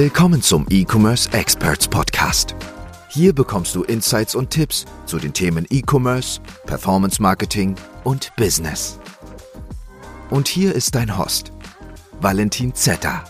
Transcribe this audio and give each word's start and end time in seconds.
Willkommen 0.00 0.40
zum 0.42 0.64
E-Commerce 0.70 1.28
Experts 1.32 1.88
Podcast. 1.88 2.54
Hier 3.08 3.32
bekommst 3.32 3.74
du 3.74 3.82
Insights 3.82 4.36
und 4.36 4.48
Tipps 4.48 4.84
zu 5.06 5.18
den 5.18 5.32
Themen 5.32 5.66
E-Commerce, 5.70 6.40
Performance 6.66 7.20
Marketing 7.20 7.74
und 8.04 8.30
Business. 8.36 9.00
Und 10.30 10.46
hier 10.46 10.72
ist 10.72 10.94
dein 10.94 11.18
Host, 11.18 11.50
Valentin 12.20 12.76
Zetter. 12.76 13.24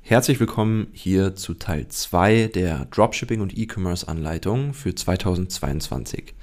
Herzlich 0.00 0.40
willkommen 0.40 0.88
hier 0.94 1.36
zu 1.36 1.52
Teil 1.52 1.88
2 1.88 2.46
der 2.46 2.86
Dropshipping 2.86 3.42
und 3.42 3.54
E-Commerce 3.54 4.08
Anleitung 4.08 4.72
für 4.72 4.94
2022. 4.94 6.34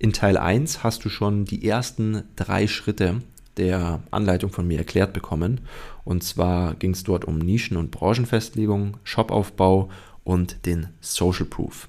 In 0.00 0.12
Teil 0.12 0.36
1 0.36 0.82
hast 0.82 1.04
du 1.04 1.10
schon 1.10 1.44
die 1.44 1.64
ersten 1.64 2.24
drei 2.34 2.66
Schritte 2.66 3.22
der 3.56 4.00
Anleitung 4.10 4.50
von 4.50 4.66
mir 4.66 4.78
erklärt 4.78 5.12
bekommen. 5.12 5.60
Und 6.04 6.22
zwar 6.22 6.74
ging 6.74 6.92
es 6.92 7.04
dort 7.04 7.24
um 7.24 7.38
Nischen- 7.38 7.76
und 7.76 7.90
Branchenfestlegung, 7.90 8.96
Shopaufbau 9.04 9.90
und 10.24 10.66
den 10.66 10.88
Social 11.00 11.46
Proof. 11.46 11.88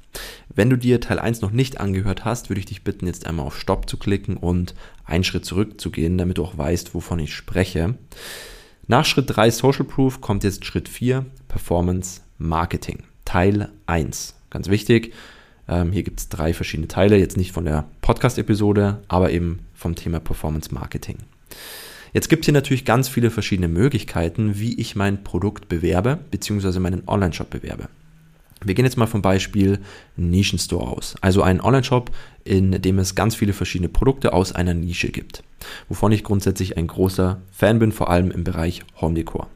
Wenn 0.53 0.69
du 0.69 0.77
dir 0.77 1.01
Teil 1.01 1.19
1 1.19 1.41
noch 1.41 1.51
nicht 1.51 1.79
angehört 1.79 2.23
hast, 2.23 2.49
würde 2.49 2.59
ich 2.59 2.67
dich 2.67 2.83
bitten, 2.83 3.07
jetzt 3.07 3.25
einmal 3.25 3.47
auf 3.47 3.59
Stopp 3.59 3.89
zu 3.89 3.97
klicken 3.97 4.37
und 4.37 4.75
einen 5.05 5.23
Schritt 5.23 5.45
zurückzugehen, 5.45 6.17
damit 6.17 6.37
du 6.37 6.43
auch 6.43 6.57
weißt, 6.57 6.93
wovon 6.93 7.19
ich 7.19 7.33
spreche. 7.33 7.95
Nach 8.85 9.05
Schritt 9.05 9.35
3 9.35 9.49
Social 9.51 9.85
Proof 9.85 10.21
kommt 10.21 10.43
jetzt 10.43 10.65
Schritt 10.65 10.87
4 10.87 11.25
Performance 11.47 12.21
Marketing. 12.37 13.03
Teil 13.25 13.69
1. 13.87 14.35
Ganz 14.49 14.69
wichtig, 14.69 15.13
ähm, 15.67 15.91
hier 15.91 16.03
gibt 16.03 16.19
es 16.19 16.29
drei 16.29 16.53
verschiedene 16.53 16.87
Teile, 16.87 17.17
jetzt 17.17 17.37
nicht 17.37 17.51
von 17.51 17.65
der 17.65 17.85
Podcast-Episode, 18.01 19.01
aber 19.07 19.31
eben 19.31 19.59
vom 19.73 19.95
Thema 19.95 20.19
Performance 20.19 20.73
Marketing. 20.73 21.17
Jetzt 22.13 22.29
gibt 22.29 22.43
es 22.43 22.45
hier 22.45 22.53
natürlich 22.53 22.85
ganz 22.85 23.09
viele 23.09 23.29
verschiedene 23.29 23.67
Möglichkeiten, 23.67 24.59
wie 24.59 24.79
ich 24.79 24.95
mein 24.95 25.23
Produkt 25.23 25.69
bewerbe, 25.69 26.19
beziehungsweise 26.31 26.79
meinen 26.79 27.03
Online-Shop 27.07 27.49
bewerbe. 27.49 27.89
Wir 28.63 28.73
gehen 28.73 28.85
jetzt 28.85 28.97
mal 28.97 29.05
vom 29.05 29.21
Beispiel 29.21 29.79
Nischenstore 30.15 30.87
aus. 30.87 31.15
Also 31.21 31.43
einen 31.43 31.61
Online-Shop, 31.61 32.09
in 32.43 32.81
dem 32.81 32.97
es 32.97 33.13
ganz 33.13 33.35
viele 33.35 33.53
verschiedene 33.53 33.89
Produkte 33.89 34.33
aus 34.33 34.51
einer 34.51 34.73
Nische 34.73 35.09
gibt. 35.09 35.43
Wovon 35.89 36.11
ich 36.11 36.23
grundsätzlich 36.23 36.77
ein 36.77 36.87
großer 36.87 37.41
Fan 37.51 37.79
bin, 37.79 37.91
vor 37.91 38.09
allem 38.09 38.31
im 38.31 38.43
Bereich 38.43 38.81
Home 38.99 39.13
Decor. 39.13 39.47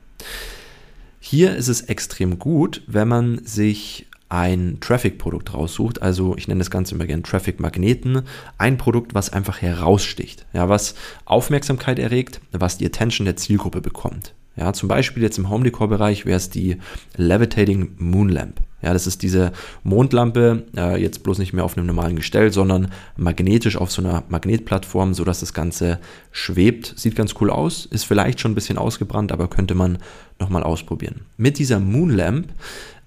Hier 1.19 1.55
ist 1.55 1.67
es 1.67 1.81
extrem 1.81 2.37
gut, 2.37 2.83
wenn 2.87 3.07
man 3.07 3.43
sich 3.43 4.07
ein 4.31 4.77
Traffic-Produkt 4.79 5.53
raussucht, 5.53 6.01
also 6.01 6.37
ich 6.37 6.47
nenne 6.47 6.59
das 6.59 6.71
Ganze 6.71 6.95
immer 6.95 7.05
gerne 7.05 7.21
Traffic-Magneten, 7.23 8.21
ein 8.57 8.77
Produkt, 8.77 9.13
was 9.13 9.33
einfach 9.33 9.61
heraussticht, 9.61 10.45
ja, 10.53 10.69
was 10.69 10.95
Aufmerksamkeit 11.25 11.99
erregt, 11.99 12.39
was 12.51 12.77
die 12.77 12.85
Attention 12.85 13.25
der 13.25 13.35
Zielgruppe 13.35 13.81
bekommt. 13.81 14.33
Ja, 14.55 14.73
zum 14.73 14.89
Beispiel 14.89 15.23
jetzt 15.23 15.37
im 15.37 15.49
Home 15.49 15.63
Decor 15.63 15.87
Bereich 15.87 16.25
wäre 16.25 16.37
es 16.37 16.49
die 16.49 16.77
Levitating 17.15 17.95
Moon 17.97 18.29
Lamp. 18.29 18.61
Ja, 18.81 18.93
das 18.93 19.05
ist 19.05 19.21
diese 19.21 19.51
Mondlampe, 19.83 20.63
äh, 20.75 20.99
jetzt 20.99 21.21
bloß 21.21 21.37
nicht 21.37 21.53
mehr 21.53 21.63
auf 21.63 21.77
einem 21.77 21.85
normalen 21.85 22.15
Gestell, 22.15 22.51
sondern 22.51 22.91
magnetisch 23.15 23.77
auf 23.77 23.91
so 23.91 24.01
einer 24.01 24.23
Magnetplattform, 24.29 25.13
sodass 25.13 25.41
das 25.41 25.53
Ganze 25.53 25.99
schwebt. 26.31 26.93
Sieht 26.97 27.15
ganz 27.15 27.35
cool 27.39 27.51
aus, 27.51 27.85
ist 27.85 28.05
vielleicht 28.05 28.39
schon 28.39 28.51
ein 28.51 28.55
bisschen 28.55 28.79
ausgebrannt, 28.79 29.31
aber 29.31 29.47
könnte 29.47 29.75
man 29.75 29.99
nochmal 30.39 30.63
ausprobieren. 30.63 31.21
Mit 31.37 31.59
dieser 31.59 31.79
Moon 31.79 32.09
Lamp 32.09 32.47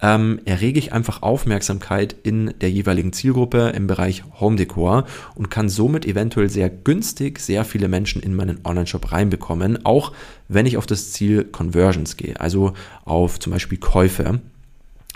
ähm, 0.00 0.40
errege 0.44 0.78
ich 0.78 0.92
einfach 0.92 1.22
Aufmerksamkeit 1.22 2.14
in 2.22 2.54
der 2.60 2.70
jeweiligen 2.70 3.12
Zielgruppe 3.12 3.70
im 3.70 3.88
Bereich 3.88 4.22
Home 4.38 4.56
Decor 4.56 5.04
und 5.34 5.50
kann 5.50 5.68
somit 5.68 6.06
eventuell 6.06 6.50
sehr 6.50 6.70
günstig 6.70 7.40
sehr 7.40 7.64
viele 7.64 7.88
Menschen 7.88 8.22
in 8.22 8.36
meinen 8.36 8.60
Online-Shop 8.64 9.10
reinbekommen, 9.10 9.84
auch 9.84 10.12
wenn 10.54 10.66
ich 10.66 10.76
auf 10.76 10.86
das 10.86 11.12
Ziel 11.12 11.44
Conversions 11.44 12.16
gehe, 12.16 12.38
also 12.40 12.72
auf 13.04 13.38
zum 13.38 13.52
Beispiel 13.52 13.78
Käufe. 13.78 14.40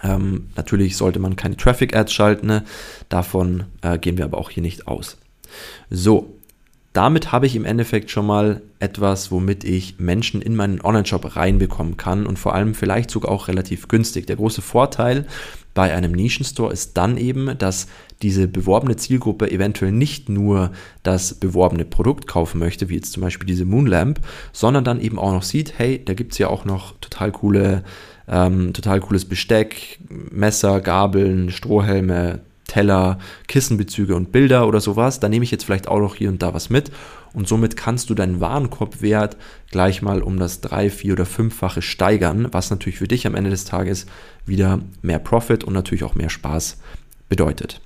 Ähm, 0.03 0.48
natürlich 0.56 0.96
sollte 0.96 1.18
man 1.18 1.35
keine 1.35 1.57
Traffic 1.57 1.96
Ads 1.96 2.13
schalten, 2.13 2.46
ne? 2.46 2.64
davon 3.08 3.64
äh, 3.83 3.98
gehen 3.98 4.17
wir 4.17 4.24
aber 4.24 4.39
auch 4.39 4.51
hier 4.51 4.63
nicht 4.63 4.86
aus. 4.86 5.17
So, 5.90 6.38
damit 6.93 7.33
habe 7.33 7.47
ich 7.47 7.55
im 7.55 7.65
Endeffekt 7.65 8.11
schon 8.11 8.27
mal 8.27 8.63
etwas, 8.79 9.31
womit 9.31 9.65
ich 9.65 9.99
Menschen 9.99 10.43
in 10.43 10.57
meinen 10.57 10.81
Online-Shop 10.81 11.37
reinbekommen 11.37 11.97
kann 11.97 12.27
und 12.27 12.39
vor 12.39 12.55
allem 12.55 12.75
vielleicht 12.75 13.11
sogar 13.11 13.31
auch 13.31 13.49
relativ 13.49 13.89
günstig. 13.89 14.27
Der 14.27 14.37
große 14.37 14.63
Vorteil 14.63 15.27
bei 15.75 15.95
einem 15.95 16.13
Nischenstore 16.13 16.73
ist 16.73 16.97
dann 16.97 17.17
eben, 17.17 17.57
dass 17.59 17.87
diese 18.23 18.49
beworbene 18.49 18.97
Zielgruppe 18.97 19.51
eventuell 19.51 19.93
nicht 19.93 20.29
nur 20.29 20.73
das 21.03 21.35
beworbene 21.35 21.85
Produkt 21.85 22.27
kaufen 22.27 22.59
möchte, 22.59 22.89
wie 22.89 22.97
jetzt 22.97 23.13
zum 23.13 23.23
Beispiel 23.23 23.47
diese 23.47 23.65
Moonlamp, 23.65 24.20
sondern 24.53 24.83
dann 24.83 25.01
eben 25.01 25.19
auch 25.19 25.33
noch 25.33 25.45
sieht, 25.45 25.75
hey, 25.79 26.03
da 26.05 26.15
gibt 26.15 26.33
es 26.33 26.39
ja 26.39 26.49
auch 26.49 26.65
noch 26.65 26.95
total 27.01 27.31
coole 27.31 27.85
ähm, 28.29 28.73
total 28.75 29.01
cooles 29.01 29.25
Besteck, 29.25 29.99
Messer, 30.09 30.81
Gabeln, 30.81 31.51
Strohhelme, 31.51 32.41
Teller, 32.68 33.18
Kissenbezüge 33.48 34.14
und 34.14 34.30
Bilder 34.30 34.68
oder 34.68 34.80
sowas. 34.80 35.18
Da 35.18 35.29
nehme 35.29 35.45
ich 35.45 35.51
jetzt 35.51 35.64
vielleicht 35.64 35.89
auch 35.89 35.98
noch 35.98 36.14
hier 36.14 36.29
und 36.29 36.40
da 36.40 36.55
was 36.55 36.70
mit. 36.70 36.92
Und 37.33 37.48
somit 37.48 37.77
kannst 37.77 38.08
du 38.11 38.14
deinen 38.14 38.40
Warenkorbwert 38.40 39.36
gleich 39.70 40.01
mal 40.02 40.23
um 40.23 40.39
das 40.39 40.61
drei, 40.61 40.89
vier 40.89 41.14
oder 41.14 41.27
fünffache 41.27 41.83
steigern, 41.83 42.48
was 42.52 42.70
natürlich 42.70 42.98
für 42.98 43.08
dich 43.08 43.27
am 43.27 43.34
Ende 43.34 43.51
des 43.51 43.64
Tages 43.64 44.07
wieder 44.46 44.78
mehr 45.02 45.18
Profit 45.18 45.64
und 45.64 45.73
natürlich 45.73 46.05
auch 46.05 46.14
mehr 46.14 46.30
Spaß 46.30 46.78
bedeutet. 47.28 47.80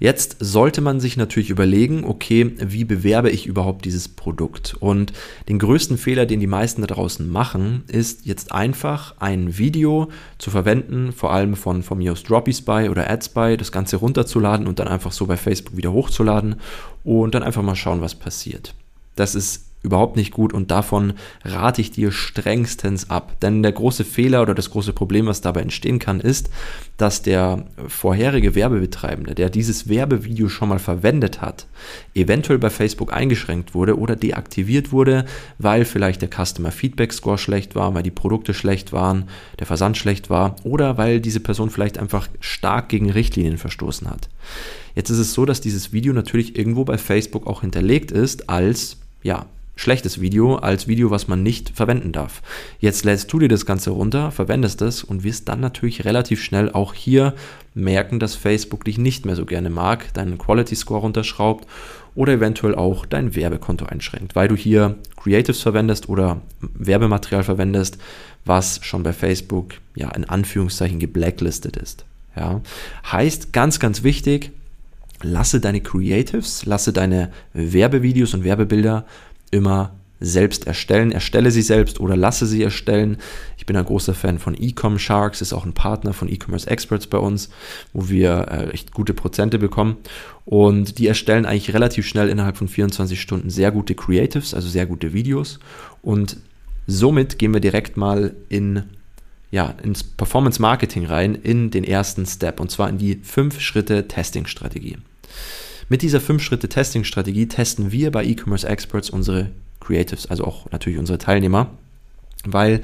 Jetzt 0.00 0.36
sollte 0.40 0.80
man 0.80 1.00
sich 1.00 1.16
natürlich 1.16 1.50
überlegen, 1.50 2.04
okay, 2.04 2.54
wie 2.58 2.84
bewerbe 2.84 3.30
ich 3.30 3.46
überhaupt 3.46 3.84
dieses 3.84 4.08
Produkt? 4.08 4.76
Und 4.78 5.12
den 5.48 5.58
größten 5.58 5.98
Fehler, 5.98 6.26
den 6.26 6.40
die 6.40 6.46
meisten 6.46 6.82
da 6.82 6.86
draußen 6.86 7.28
machen, 7.28 7.82
ist 7.88 8.26
jetzt 8.26 8.52
einfach 8.52 9.14
ein 9.18 9.58
Video 9.58 10.08
zu 10.38 10.50
verwenden, 10.50 11.12
vor 11.12 11.32
allem 11.32 11.56
von, 11.56 11.82
von 11.82 11.98
mir 11.98 12.12
aus 12.12 12.22
Droppy 12.22 12.48
oder 12.88 13.10
AdSpy, 13.10 13.56
das 13.56 13.72
Ganze 13.72 13.96
runterzuladen 13.96 14.66
und 14.66 14.78
dann 14.78 14.88
einfach 14.88 15.12
so 15.12 15.26
bei 15.26 15.36
Facebook 15.36 15.76
wieder 15.76 15.92
hochzuladen 15.92 16.56
und 17.04 17.34
dann 17.34 17.42
einfach 17.42 17.62
mal 17.62 17.76
schauen, 17.76 18.00
was 18.00 18.14
passiert. 18.14 18.74
Das 19.16 19.34
ist 19.34 19.67
überhaupt 19.82 20.16
nicht 20.16 20.32
gut 20.32 20.52
und 20.52 20.70
davon 20.70 21.14
rate 21.44 21.80
ich 21.80 21.90
dir 21.90 22.10
strengstens 22.10 23.10
ab. 23.10 23.38
Denn 23.40 23.62
der 23.62 23.72
große 23.72 24.04
Fehler 24.04 24.42
oder 24.42 24.54
das 24.54 24.70
große 24.70 24.92
Problem, 24.92 25.26
was 25.26 25.40
dabei 25.40 25.62
entstehen 25.62 25.98
kann, 25.98 26.20
ist, 26.20 26.50
dass 26.96 27.22
der 27.22 27.64
vorherige 27.86 28.56
Werbebetreibende, 28.56 29.34
der 29.36 29.50
dieses 29.50 29.88
Werbevideo 29.88 30.48
schon 30.48 30.68
mal 30.68 30.80
verwendet 30.80 31.40
hat, 31.40 31.66
eventuell 32.14 32.58
bei 32.58 32.70
Facebook 32.70 33.12
eingeschränkt 33.12 33.74
wurde 33.74 33.98
oder 33.98 34.16
deaktiviert 34.16 34.90
wurde, 34.90 35.24
weil 35.58 35.84
vielleicht 35.84 36.22
der 36.22 36.30
Customer 36.30 36.72
Feedback 36.72 37.12
Score 37.12 37.38
schlecht 37.38 37.76
war, 37.76 37.94
weil 37.94 38.02
die 38.02 38.10
Produkte 38.10 38.54
schlecht 38.54 38.92
waren, 38.92 39.28
der 39.60 39.66
Versand 39.66 39.96
schlecht 39.96 40.28
war 40.28 40.56
oder 40.64 40.98
weil 40.98 41.20
diese 41.20 41.40
Person 41.40 41.70
vielleicht 41.70 41.98
einfach 41.98 42.28
stark 42.40 42.88
gegen 42.88 43.10
Richtlinien 43.10 43.58
verstoßen 43.58 44.10
hat. 44.10 44.28
Jetzt 44.96 45.10
ist 45.10 45.18
es 45.18 45.32
so, 45.32 45.46
dass 45.46 45.60
dieses 45.60 45.92
Video 45.92 46.12
natürlich 46.12 46.58
irgendwo 46.58 46.84
bei 46.84 46.98
Facebook 46.98 47.46
auch 47.46 47.60
hinterlegt 47.60 48.10
ist 48.10 48.50
als 48.50 48.96
ja, 49.22 49.46
schlechtes 49.78 50.20
Video 50.20 50.56
als 50.56 50.88
Video, 50.88 51.12
was 51.12 51.28
man 51.28 51.44
nicht 51.44 51.70
verwenden 51.70 52.10
darf. 52.10 52.42
Jetzt 52.80 53.04
lädst 53.04 53.32
du 53.32 53.38
dir 53.38 53.48
das 53.48 53.64
Ganze 53.64 53.90
runter, 53.90 54.32
verwendest 54.32 54.82
es 54.82 55.04
und 55.04 55.22
wirst 55.22 55.48
dann 55.48 55.60
natürlich 55.60 56.04
relativ 56.04 56.42
schnell 56.42 56.72
auch 56.72 56.94
hier 56.94 57.32
merken, 57.74 58.18
dass 58.18 58.34
Facebook 58.34 58.84
dich 58.84 58.98
nicht 58.98 59.24
mehr 59.24 59.36
so 59.36 59.46
gerne 59.46 59.70
mag, 59.70 60.12
deinen 60.14 60.36
Quality 60.36 60.74
Score 60.74 61.02
runterschraubt 61.02 61.68
oder 62.16 62.32
eventuell 62.32 62.74
auch 62.74 63.06
dein 63.06 63.36
Werbekonto 63.36 63.86
einschränkt, 63.86 64.34
weil 64.34 64.48
du 64.48 64.56
hier 64.56 64.96
Creatives 65.16 65.62
verwendest 65.62 66.08
oder 66.08 66.40
Werbematerial 66.60 67.44
verwendest, 67.44 67.98
was 68.44 68.80
schon 68.82 69.04
bei 69.04 69.12
Facebook 69.12 69.74
ja 69.94 70.10
in 70.10 70.24
Anführungszeichen 70.24 70.98
geblacklistet 70.98 71.76
ist. 71.76 72.04
Ja, 72.34 72.62
heißt 73.12 73.52
ganz, 73.52 73.78
ganz 73.78 74.02
wichtig, 74.02 74.50
lasse 75.22 75.60
deine 75.60 75.80
Creatives, 75.80 76.66
lasse 76.66 76.92
deine 76.92 77.30
Werbevideos 77.52 78.34
und 78.34 78.44
Werbebilder 78.44 79.04
immer 79.50 79.92
selbst 80.20 80.66
erstellen. 80.66 81.12
Erstelle 81.12 81.50
sie 81.50 81.62
selbst 81.62 82.00
oder 82.00 82.16
lasse 82.16 82.46
sie 82.46 82.62
erstellen. 82.62 83.18
Ich 83.56 83.66
bin 83.66 83.76
ein 83.76 83.84
großer 83.84 84.14
Fan 84.14 84.38
von 84.38 84.54
Ecom 84.54 84.98
Sharks, 84.98 85.40
ist 85.40 85.52
auch 85.52 85.64
ein 85.64 85.74
Partner 85.74 86.12
von 86.12 86.28
E-Commerce 86.28 86.68
Experts 86.68 87.06
bei 87.06 87.18
uns, 87.18 87.50
wo 87.92 88.08
wir 88.08 88.48
äh, 88.50 88.70
echt 88.70 88.92
gute 88.92 89.14
Prozente 89.14 89.58
bekommen. 89.58 89.96
Und 90.44 90.98
die 90.98 91.06
erstellen 91.06 91.46
eigentlich 91.46 91.74
relativ 91.74 92.06
schnell 92.06 92.28
innerhalb 92.28 92.56
von 92.56 92.68
24 92.68 93.20
Stunden 93.20 93.50
sehr 93.50 93.70
gute 93.70 93.94
Creatives, 93.94 94.54
also 94.54 94.68
sehr 94.68 94.86
gute 94.86 95.12
Videos. 95.12 95.60
Und 96.02 96.38
somit 96.86 97.38
gehen 97.38 97.52
wir 97.52 97.60
direkt 97.60 97.96
mal 97.96 98.34
in 98.48 98.84
ja, 99.50 99.74
ins 99.82 100.04
Performance 100.04 100.60
Marketing 100.60 101.06
rein, 101.06 101.34
in 101.34 101.70
den 101.70 101.84
ersten 101.84 102.26
Step, 102.26 102.60
und 102.60 102.70
zwar 102.70 102.90
in 102.90 102.98
die 102.98 103.16
5-Schritte-Testing-Strategie. 103.16 104.98
Mit 105.88 106.02
dieser 106.02 106.18
5-Schritte-Testing-Strategie 106.18 107.48
testen 107.48 107.92
wir 107.92 108.10
bei 108.10 108.24
E-Commerce 108.24 108.68
Experts 108.68 109.10
unsere 109.10 109.50
Creatives, 109.80 110.26
also 110.26 110.44
auch 110.44 110.70
natürlich 110.70 110.98
unsere 110.98 111.18
Teilnehmer, 111.18 111.70
weil 112.44 112.82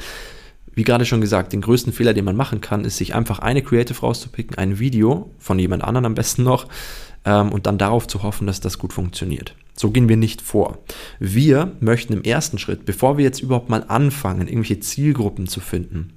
wie 0.76 0.82
gerade 0.82 1.04
schon 1.04 1.20
gesagt, 1.20 1.52
den 1.52 1.60
größten 1.60 1.92
Fehler, 1.92 2.14
den 2.14 2.24
man 2.24 2.34
machen 2.34 2.60
kann, 2.60 2.84
ist, 2.84 2.96
sich 2.96 3.14
einfach 3.14 3.38
eine 3.38 3.62
Creative 3.62 4.00
rauszupicken, 4.00 4.58
ein 4.58 4.78
Video 4.80 5.30
von 5.38 5.58
jemand 5.58 5.84
anderem 5.84 6.06
am 6.06 6.14
besten 6.14 6.42
noch, 6.42 6.66
ähm, 7.24 7.52
und 7.52 7.66
dann 7.66 7.78
darauf 7.78 8.06
zu 8.06 8.22
hoffen, 8.22 8.46
dass 8.46 8.60
das 8.60 8.78
gut 8.78 8.92
funktioniert. 8.92 9.54
So 9.76 9.90
gehen 9.90 10.08
wir 10.08 10.16
nicht 10.16 10.42
vor. 10.42 10.78
Wir 11.18 11.72
möchten 11.80 12.12
im 12.12 12.22
ersten 12.22 12.58
Schritt, 12.58 12.84
bevor 12.84 13.18
wir 13.18 13.24
jetzt 13.24 13.40
überhaupt 13.40 13.68
mal 13.68 13.84
anfangen, 13.88 14.46
irgendwelche 14.48 14.80
Zielgruppen 14.80 15.46
zu 15.46 15.60
finden, 15.60 16.12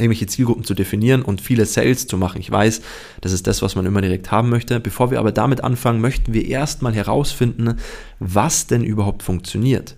irgendwelche 0.00 0.26
Zielgruppen 0.26 0.64
zu 0.64 0.74
definieren 0.74 1.22
und 1.22 1.40
viele 1.40 1.66
Sales 1.66 2.06
zu 2.06 2.16
machen. 2.16 2.40
Ich 2.40 2.50
weiß, 2.50 2.80
das 3.20 3.32
ist 3.32 3.46
das, 3.46 3.62
was 3.62 3.76
man 3.76 3.86
immer 3.86 4.00
direkt 4.00 4.30
haben 4.30 4.48
möchte. 4.48 4.80
Bevor 4.80 5.10
wir 5.10 5.18
aber 5.20 5.32
damit 5.32 5.62
anfangen, 5.62 6.00
möchten 6.00 6.32
wir 6.32 6.46
erstmal 6.46 6.94
herausfinden, 6.94 7.76
was 8.18 8.66
denn 8.66 8.82
überhaupt 8.82 9.22
funktioniert. 9.22 9.96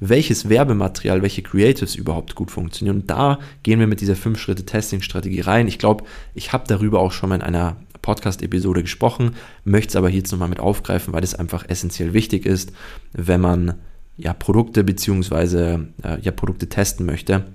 Welches 0.00 0.48
Werbematerial, 0.48 1.22
welche 1.22 1.42
Creatives 1.42 1.94
überhaupt 1.94 2.34
gut 2.34 2.50
funktionieren. 2.50 3.00
Und 3.00 3.10
da 3.10 3.38
gehen 3.62 3.80
wir 3.80 3.86
mit 3.86 4.00
dieser 4.00 4.14
5-Schritte-Testing-Strategie 4.14 5.40
rein. 5.40 5.68
Ich 5.68 5.78
glaube, 5.78 6.04
ich 6.34 6.52
habe 6.52 6.64
darüber 6.66 7.00
auch 7.00 7.12
schon 7.12 7.30
mal 7.30 7.36
in 7.36 7.42
einer 7.42 7.76
Podcast-Episode 8.02 8.82
gesprochen, 8.82 9.34
möchte 9.64 9.88
es 9.88 9.96
aber 9.96 10.10
hier 10.10 10.18
jetzt 10.18 10.30
nochmal 10.30 10.50
mit 10.50 10.60
aufgreifen, 10.60 11.14
weil 11.14 11.24
es 11.24 11.34
einfach 11.34 11.64
essentiell 11.66 12.12
wichtig 12.12 12.44
ist, 12.44 12.72
wenn 13.14 13.40
man 13.40 13.74
ja 14.18 14.34
Produkte 14.34 14.84
beziehungsweise 14.84 15.88
äh, 16.02 16.20
ja 16.20 16.30
Produkte 16.30 16.68
testen 16.68 17.06
möchte. 17.06 17.46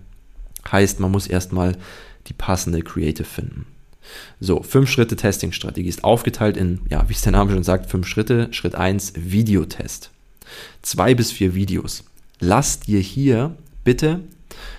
Heißt, 0.71 0.99
man 0.99 1.11
muss 1.11 1.27
erstmal 1.27 1.77
die 2.27 2.33
passende 2.33 2.81
Creative 2.81 3.25
finden. 3.25 3.65
So, 4.39 4.63
fünf 4.63 4.89
Schritte 4.89 5.15
Testing-Strategie 5.15 5.89
ist 5.89 6.03
aufgeteilt 6.03 6.57
in, 6.57 6.81
ja, 6.89 7.07
wie 7.09 7.13
es 7.13 7.21
der 7.21 7.31
Name 7.31 7.51
schon 7.51 7.63
sagt, 7.63 7.89
fünf 7.89 8.07
Schritte. 8.07 8.47
Schritt 8.51 8.75
1, 8.75 9.13
Videotest. 9.15 10.11
Zwei 10.81 11.13
bis 11.13 11.31
vier 11.31 11.53
Videos. 11.53 12.03
Lass 12.39 12.79
dir 12.79 12.99
hier 12.99 13.55
bitte 13.83 14.21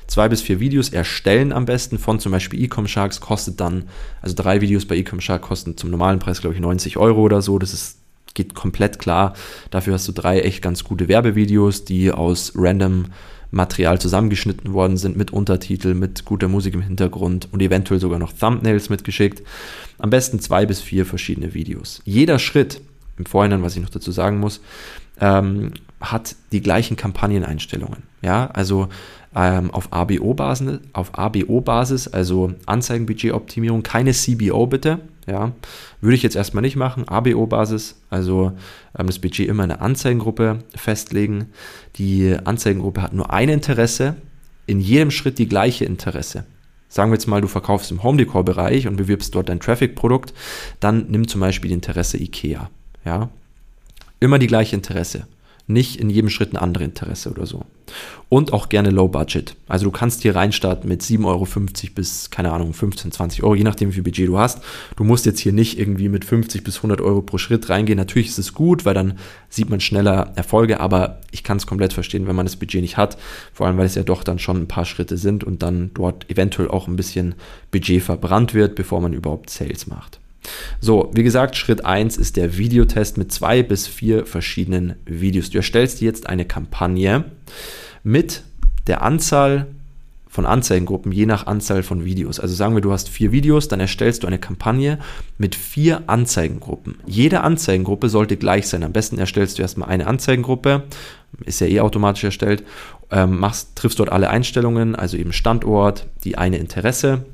zwei 0.07 0.29
bis 0.29 0.43
vier 0.43 0.61
Videos 0.61 0.91
erstellen 0.91 1.53
am 1.53 1.65
besten 1.65 1.99
von 1.99 2.19
zum 2.19 2.33
Beispiel 2.33 2.63
Ecom 2.63 2.87
Sharks 2.87 3.21
kostet 3.21 3.61
dann, 3.61 3.85
also 4.21 4.35
drei 4.35 4.61
Videos 4.61 4.85
bei 4.85 4.97
Ecom 4.97 5.21
Shark 5.21 5.43
kosten 5.43 5.77
zum 5.77 5.91
normalen 5.91 6.19
Preis, 6.19 6.41
glaube 6.41 6.55
ich, 6.55 6.61
90 6.61 6.97
Euro 6.97 7.21
oder 7.23 7.43
so. 7.43 7.59
Das 7.59 7.73
ist, 7.73 7.99
geht 8.35 8.55
komplett 8.55 8.99
klar. 8.99 9.35
Dafür 9.71 9.95
hast 9.95 10.09
du 10.09 10.13
drei 10.13 10.41
echt 10.41 10.63
ganz 10.63 10.85
gute 10.85 11.09
Werbevideos, 11.09 11.85
die 11.85 12.11
aus 12.11 12.53
random 12.55 13.07
Material 13.51 14.01
zusammengeschnitten 14.01 14.73
worden 14.73 14.97
sind 14.97 15.17
mit 15.17 15.33
Untertitel, 15.33 15.95
mit 15.95 16.25
guter 16.25 16.49
Musik 16.49 16.75
im 16.75 16.83
Hintergrund 16.83 17.49
und 17.53 17.61
eventuell 17.61 18.01
sogar 18.01 18.19
noch 18.19 18.33
Thumbnails 18.33 18.91
mitgeschickt. 18.91 19.43
Am 19.99 20.11
besten 20.11 20.41
zwei 20.41 20.67
bis 20.67 20.81
vier 20.81 21.05
verschiedene 21.05 21.55
Videos. 21.55 22.01
Jeder 22.05 22.39
Schritt, 22.39 22.81
im 23.19 23.27
Vorhinein, 23.27 23.63
was 23.63 23.77
ich 23.77 23.83
noch 23.83 23.91
dazu 23.91 24.13
sagen 24.13 24.39
muss, 24.39 24.61
ähm, 25.21 25.73
hat 26.01 26.37
die 26.53 26.63
gleichen 26.63 26.97
Kampagneneinstellungen. 26.97 28.03
Ja, 28.23 28.47
also 28.47 28.89
ähm, 29.35 29.71
auf 29.71 29.93
ABO-Basis, 29.93 30.81
auf 30.93 31.19
ABO-Basis, 31.19 32.09
also 32.09 32.55
Anzeigenbudgetoptimierung, 32.67 33.83
keine 33.83 34.13
CBO 34.13 34.67
bitte. 34.67 35.01
Ja, 35.31 35.53
würde 36.01 36.17
ich 36.17 36.25
jetzt 36.25 36.35
erstmal 36.35 36.63
nicht 36.63 36.75
machen. 36.75 37.07
ABO-Basis, 37.07 38.01
also 38.11 38.51
ähm, 38.99 39.07
das 39.07 39.21
Budget 39.21 39.49
immer 39.49 39.63
in 39.63 39.71
eine 39.71 39.81
Anzeigengruppe 39.81 40.59
festlegen. 40.75 41.47
Die 41.97 42.37
Anzeigengruppe 42.45 43.01
hat 43.01 43.13
nur 43.13 43.33
ein 43.33 43.49
Interesse, 43.49 44.17
in 44.67 44.81
jedem 44.81 45.13
Schritt 45.13 45.39
die 45.39 45.47
gleiche 45.49 45.85
Interesse. 45.85 46.47
Sagen 46.89 47.13
wir 47.13 47.15
jetzt 47.15 47.29
mal, 47.29 47.41
du 47.41 47.47
verkaufst 47.47 47.93
im 47.93 48.03
Home 48.03 48.19
Decor 48.19 48.45
Bereich 48.45 48.89
und 48.89 48.97
bewirbst 48.97 49.33
dort 49.33 49.49
dein 49.49 49.61
Traffic-Produkt, 49.61 50.35
dann 50.81 51.07
nimm 51.11 51.29
zum 51.29 51.41
Beispiel 51.41 51.69
die 51.69 51.75
Interesse 51.75 52.19
IKEA. 52.19 52.69
Ja, 53.05 53.31
immer 54.19 54.41
die 54.41 54.49
gleiche 54.49 54.75
Interesse 54.75 55.29
nicht 55.73 55.97
in 55.97 56.11
jedem 56.11 56.31
Schritt 56.31 56.53
ein 56.53 56.57
anderes 56.57 56.87
Interesse 56.87 57.31
oder 57.31 57.47
so. 57.47 57.65
Und 58.29 58.53
auch 58.53 58.69
gerne 58.69 58.91
Low 58.91 59.09
Budget. 59.09 59.57
Also 59.67 59.87
du 59.87 59.91
kannst 59.91 60.23
hier 60.23 60.37
reinstarten 60.37 60.89
mit 60.89 61.03
7,50 61.03 61.25
Euro 61.27 61.47
bis, 61.95 62.31
keine 62.31 62.53
Ahnung, 62.53 62.73
15, 62.73 63.11
20 63.11 63.43
Euro, 63.43 63.55
je 63.55 63.65
nachdem 63.65 63.89
wie 63.89 63.95
viel 63.95 64.03
Budget 64.03 64.29
du 64.29 64.39
hast. 64.39 64.63
Du 64.97 65.03
musst 65.03 65.27
jetzt 65.27 65.41
hier 65.41 65.53
nicht 65.53 65.79
irgendwie 65.79 66.09
mit 66.09 66.25
50 66.25 66.63
bis 66.63 66.77
100 66.77 67.01
Euro 67.01 67.23
pro 67.23 67.39
Schritt 67.39 67.69
reingehen. 67.69 67.97
Natürlich 67.97 68.29
ist 68.29 68.39
es 68.39 68.55
gut, 68.55 68.85
weil 68.85 68.95
dann 68.95 69.19
sieht 69.49 69.69
man 69.69 69.81
schneller 69.81 70.33
Erfolge, 70.37 70.79
aber 70.79 71.21
ich 71.33 71.43
kann 71.43 71.57
es 71.57 71.67
komplett 71.67 71.93
verstehen, 71.93 72.29
wenn 72.29 72.37
man 72.37 72.47
das 72.47 72.57
Budget 72.57 72.83
nicht 72.83 72.97
hat. 72.97 73.19
Vor 73.53 73.67
allem, 73.67 73.79
weil 73.79 73.87
es 73.87 73.97
ja 73.97 74.05
doch 74.05 74.23
dann 74.23 74.39
schon 74.39 74.59
ein 74.59 74.69
paar 74.69 74.85
Schritte 74.85 75.17
sind 75.17 75.43
und 75.43 75.63
dann 75.63 75.91
dort 75.95 76.31
eventuell 76.31 76.69
auch 76.69 76.87
ein 76.87 76.97
bisschen 76.97 77.35
Budget 77.73 78.03
verbrannt 78.03 78.55
wird, 78.55 78.77
bevor 78.77 79.01
man 79.01 79.13
überhaupt 79.13 79.51
Sales 79.51 79.89
macht. 79.89 80.21
So, 80.81 81.11
wie 81.15 81.23
gesagt, 81.23 81.57
Schritt 81.57 81.85
1 81.85 82.17
ist 82.17 82.37
der 82.37 82.57
Videotest 82.57 83.19
mit 83.19 83.33
zwei 83.33 83.63
bis 83.63 83.87
vier 83.87 84.27
verschiedenen 84.27 84.97
Videos. 85.05 85.51
Du 85.51 85.59
erstellst 85.59 86.01
jetzt 86.01 86.29
eine 86.29 86.45
Kampagne 86.45 87.25
mit 88.03 88.43
der 88.87 89.03
Anzahl 89.03 89.67
von 90.31 90.47
Anzeigengruppen, 90.47 91.11
je 91.11 91.27
nach 91.27 91.49
Anzahl 91.49 91.83
von 91.83 92.05
Videos. 92.05 92.39
Also 92.39 92.55
sagen 92.55 92.75
wir, 92.75 92.81
du 92.81 92.93
hast 92.93 93.09
vier 93.09 93.33
Videos, 93.33 93.67
dann 93.67 93.81
erstellst 93.81 94.23
du 94.23 94.29
eine 94.29 94.39
Kampagne 94.39 95.01
mit 95.39 95.57
vier 95.57 96.05
Anzeigengruppen. 96.07 96.99
Jede 97.05 97.41
Anzeigengruppe 97.41 98.09
sollte 98.09 98.37
gleich 98.37 98.69
sein. 98.69 98.85
Am 98.85 98.93
besten 98.93 99.19
erstellst 99.19 99.59
du 99.59 99.63
erstmal 99.63 99.89
eine 99.89 100.07
Anzeigengruppe, 100.07 100.85
ist 101.45 101.61
ja 101.61 101.67
eh 101.67 101.81
automatisch 101.81 102.23
erstellt, 102.23 102.63
ähm, 103.11 103.41
machst, 103.41 103.75
triffst 103.75 103.99
dort 103.99 104.13
alle 104.13 104.31
Einstellungen, 104.31 104.95
also 104.95 105.17
eben 105.17 105.33
Standort, 105.33 106.07
die 106.23 106.39
eine 106.39 106.59
Interesse, 106.59 107.25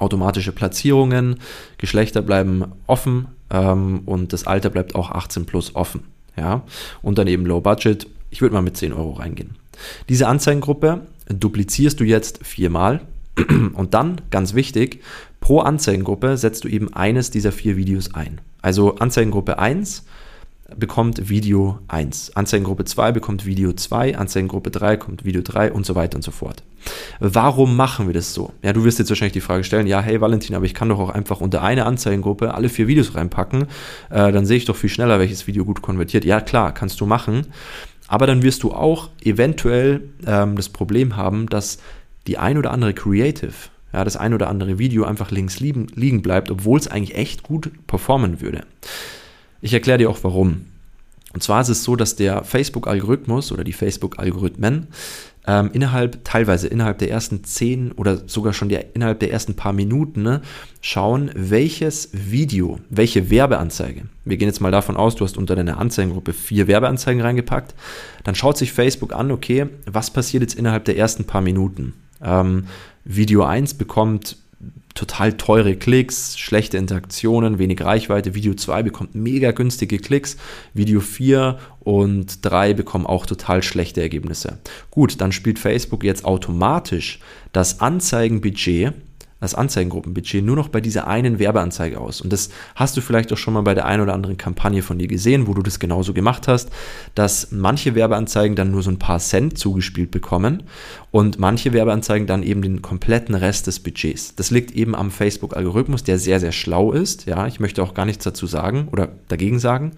automatische 0.00 0.52
Platzierungen, 0.52 1.36
Geschlechter 1.78 2.22
bleiben 2.22 2.64
offen 2.86 3.28
ähm, 3.50 4.02
und 4.06 4.32
das 4.32 4.46
Alter 4.46 4.70
bleibt 4.70 4.94
auch 4.94 5.10
18 5.10 5.46
plus 5.46 5.74
offen. 5.74 6.04
Ja? 6.36 6.62
Und 7.02 7.18
dann 7.18 7.26
eben 7.26 7.46
Low 7.46 7.60
Budget. 7.60 8.06
Ich 8.30 8.42
würde 8.42 8.54
mal 8.54 8.62
mit 8.62 8.76
10 8.76 8.92
Euro 8.92 9.12
reingehen. 9.12 9.56
Diese 10.08 10.26
Anzeigengruppe 10.26 11.02
duplizierst 11.28 12.00
du 12.00 12.04
jetzt 12.04 12.44
viermal 12.44 13.00
und 13.74 13.94
dann, 13.94 14.20
ganz 14.30 14.54
wichtig, 14.54 15.02
pro 15.40 15.60
Anzeigengruppe 15.60 16.36
setzt 16.36 16.64
du 16.64 16.68
eben 16.68 16.92
eines 16.92 17.30
dieser 17.30 17.52
vier 17.52 17.76
Videos 17.76 18.14
ein. 18.14 18.40
Also 18.60 18.96
Anzeigengruppe 18.96 19.58
1 19.58 20.04
bekommt 20.76 21.28
Video 21.28 21.78
1. 21.88 22.36
Anzeigengruppe 22.36 22.84
2 22.84 23.12
bekommt 23.12 23.46
Video 23.46 23.72
2, 23.72 24.18
Anzeigengruppe 24.18 24.70
3 24.70 24.96
kommt 24.98 25.24
Video 25.24 25.40
3 25.42 25.72
und 25.72 25.86
so 25.86 25.94
weiter 25.94 26.16
und 26.16 26.22
so 26.22 26.30
fort. 26.30 26.62
Warum 27.20 27.74
machen 27.74 28.06
wir 28.06 28.14
das 28.14 28.34
so? 28.34 28.52
Ja, 28.62 28.72
du 28.72 28.84
wirst 28.84 28.98
jetzt 28.98 29.08
wahrscheinlich 29.08 29.32
die 29.32 29.40
Frage 29.40 29.64
stellen, 29.64 29.86
ja, 29.86 30.00
hey 30.00 30.20
Valentin, 30.20 30.54
aber 30.54 30.66
ich 30.66 30.74
kann 30.74 30.90
doch 30.90 31.00
auch 31.00 31.10
einfach 31.10 31.40
unter 31.40 31.62
eine 31.62 31.86
Anzeigengruppe 31.86 32.52
alle 32.54 32.68
vier 32.68 32.86
Videos 32.86 33.14
reinpacken, 33.14 33.62
äh, 34.10 34.30
dann 34.30 34.44
sehe 34.44 34.58
ich 34.58 34.66
doch 34.66 34.76
viel 34.76 34.90
schneller, 34.90 35.18
welches 35.18 35.46
Video 35.46 35.64
gut 35.64 35.80
konvertiert. 35.80 36.24
Ja, 36.24 36.40
klar, 36.40 36.72
kannst 36.72 37.00
du 37.00 37.06
machen, 37.06 37.46
aber 38.06 38.26
dann 38.26 38.42
wirst 38.42 38.62
du 38.62 38.72
auch 38.72 39.08
eventuell 39.22 40.02
ähm, 40.26 40.56
das 40.56 40.68
Problem 40.68 41.16
haben, 41.16 41.48
dass 41.48 41.78
die 42.26 42.36
ein 42.36 42.58
oder 42.58 42.72
andere 42.72 42.92
Creative, 42.92 43.54
ja, 43.94 44.04
das 44.04 44.18
ein 44.18 44.34
oder 44.34 44.48
andere 44.48 44.78
Video 44.78 45.04
einfach 45.04 45.30
links 45.30 45.60
liegen, 45.60 45.86
liegen 45.94 46.20
bleibt, 46.20 46.50
obwohl 46.50 46.78
es 46.78 46.88
eigentlich 46.88 47.16
echt 47.16 47.42
gut 47.42 47.70
performen 47.86 48.42
würde. 48.42 48.64
Ich 49.60 49.72
erkläre 49.72 49.98
dir 49.98 50.10
auch 50.10 50.18
warum. 50.22 50.66
Und 51.34 51.42
zwar 51.42 51.60
ist 51.60 51.68
es 51.68 51.84
so, 51.84 51.94
dass 51.94 52.16
der 52.16 52.42
Facebook-Algorithmus 52.42 53.52
oder 53.52 53.62
die 53.62 53.74
Facebook-Algorithmen 53.74 54.86
ähm, 55.46 55.70
innerhalb, 55.72 56.24
teilweise 56.24 56.68
innerhalb 56.68 56.98
der 56.98 57.10
ersten 57.10 57.44
zehn 57.44 57.92
oder 57.92 58.28
sogar 58.28 58.52
schon 58.52 58.68
der, 58.68 58.94
innerhalb 58.94 59.20
der 59.20 59.30
ersten 59.30 59.54
paar 59.54 59.72
Minuten 59.72 60.22
ne, 60.22 60.40
schauen, 60.80 61.30
welches 61.34 62.10
Video, 62.12 62.80
welche 62.88 63.30
Werbeanzeige. 63.30 64.04
Wir 64.24 64.36
gehen 64.36 64.48
jetzt 64.48 64.60
mal 64.60 64.70
davon 64.70 64.96
aus, 64.96 65.16
du 65.16 65.24
hast 65.24 65.36
unter 65.36 65.54
deiner 65.54 65.78
Anzeigengruppe 65.78 66.32
vier 66.32 66.66
Werbeanzeigen 66.66 67.20
reingepackt. 67.20 67.74
Dann 68.24 68.34
schaut 68.34 68.56
sich 68.56 68.72
Facebook 68.72 69.14
an, 69.14 69.30
okay, 69.30 69.66
was 69.86 70.10
passiert 70.10 70.42
jetzt 70.42 70.54
innerhalb 70.54 70.86
der 70.86 70.96
ersten 70.96 71.24
paar 71.24 71.42
Minuten? 71.42 71.94
Ähm, 72.22 72.66
Video 73.04 73.44
1 73.44 73.74
bekommt 73.74 74.36
total 74.98 75.34
teure 75.34 75.76
Klicks, 75.76 76.36
schlechte 76.36 76.76
Interaktionen, 76.76 77.58
wenig 77.58 77.80
Reichweite. 77.80 78.34
Video 78.34 78.54
2 78.54 78.82
bekommt 78.82 79.14
mega 79.14 79.52
günstige 79.52 79.98
Klicks. 79.98 80.36
Video 80.74 81.00
4 81.00 81.58
und 81.80 82.44
3 82.44 82.74
bekommen 82.74 83.06
auch 83.06 83.24
total 83.24 83.62
schlechte 83.62 84.00
Ergebnisse. 84.00 84.58
Gut, 84.90 85.20
dann 85.20 85.30
spielt 85.30 85.60
Facebook 85.60 86.02
jetzt 86.02 86.24
automatisch 86.24 87.20
das 87.52 87.80
Anzeigenbudget 87.80 88.92
das 89.40 89.54
Anzeigengruppenbudget 89.54 90.44
nur 90.44 90.56
noch 90.56 90.68
bei 90.68 90.80
dieser 90.80 91.06
einen 91.06 91.38
Werbeanzeige 91.38 92.00
aus. 92.00 92.20
Und 92.20 92.32
das 92.32 92.50
hast 92.74 92.96
du 92.96 93.00
vielleicht 93.00 93.32
auch 93.32 93.36
schon 93.36 93.54
mal 93.54 93.62
bei 93.62 93.74
der 93.74 93.86
einen 93.86 94.02
oder 94.02 94.14
anderen 94.14 94.36
Kampagne 94.36 94.82
von 94.82 94.98
dir 94.98 95.06
gesehen, 95.06 95.46
wo 95.46 95.54
du 95.54 95.62
das 95.62 95.78
genauso 95.78 96.12
gemacht 96.12 96.48
hast, 96.48 96.70
dass 97.14 97.52
manche 97.52 97.94
Werbeanzeigen 97.94 98.56
dann 98.56 98.70
nur 98.70 98.82
so 98.82 98.90
ein 98.90 98.98
paar 98.98 99.20
Cent 99.20 99.58
zugespielt 99.58 100.10
bekommen 100.10 100.64
und 101.10 101.38
manche 101.38 101.72
Werbeanzeigen 101.72 102.26
dann 102.26 102.42
eben 102.42 102.62
den 102.62 102.82
kompletten 102.82 103.34
Rest 103.34 103.66
des 103.66 103.80
Budgets. 103.80 104.34
Das 104.34 104.50
liegt 104.50 104.72
eben 104.72 104.94
am 104.94 105.10
Facebook-Algorithmus, 105.10 106.02
der 106.02 106.18
sehr, 106.18 106.40
sehr 106.40 106.52
schlau 106.52 106.92
ist. 106.92 107.26
Ja, 107.26 107.46
ich 107.46 107.60
möchte 107.60 107.82
auch 107.82 107.94
gar 107.94 108.06
nichts 108.06 108.24
dazu 108.24 108.46
sagen 108.46 108.88
oder 108.90 109.10
dagegen 109.28 109.58
sagen. 109.60 109.92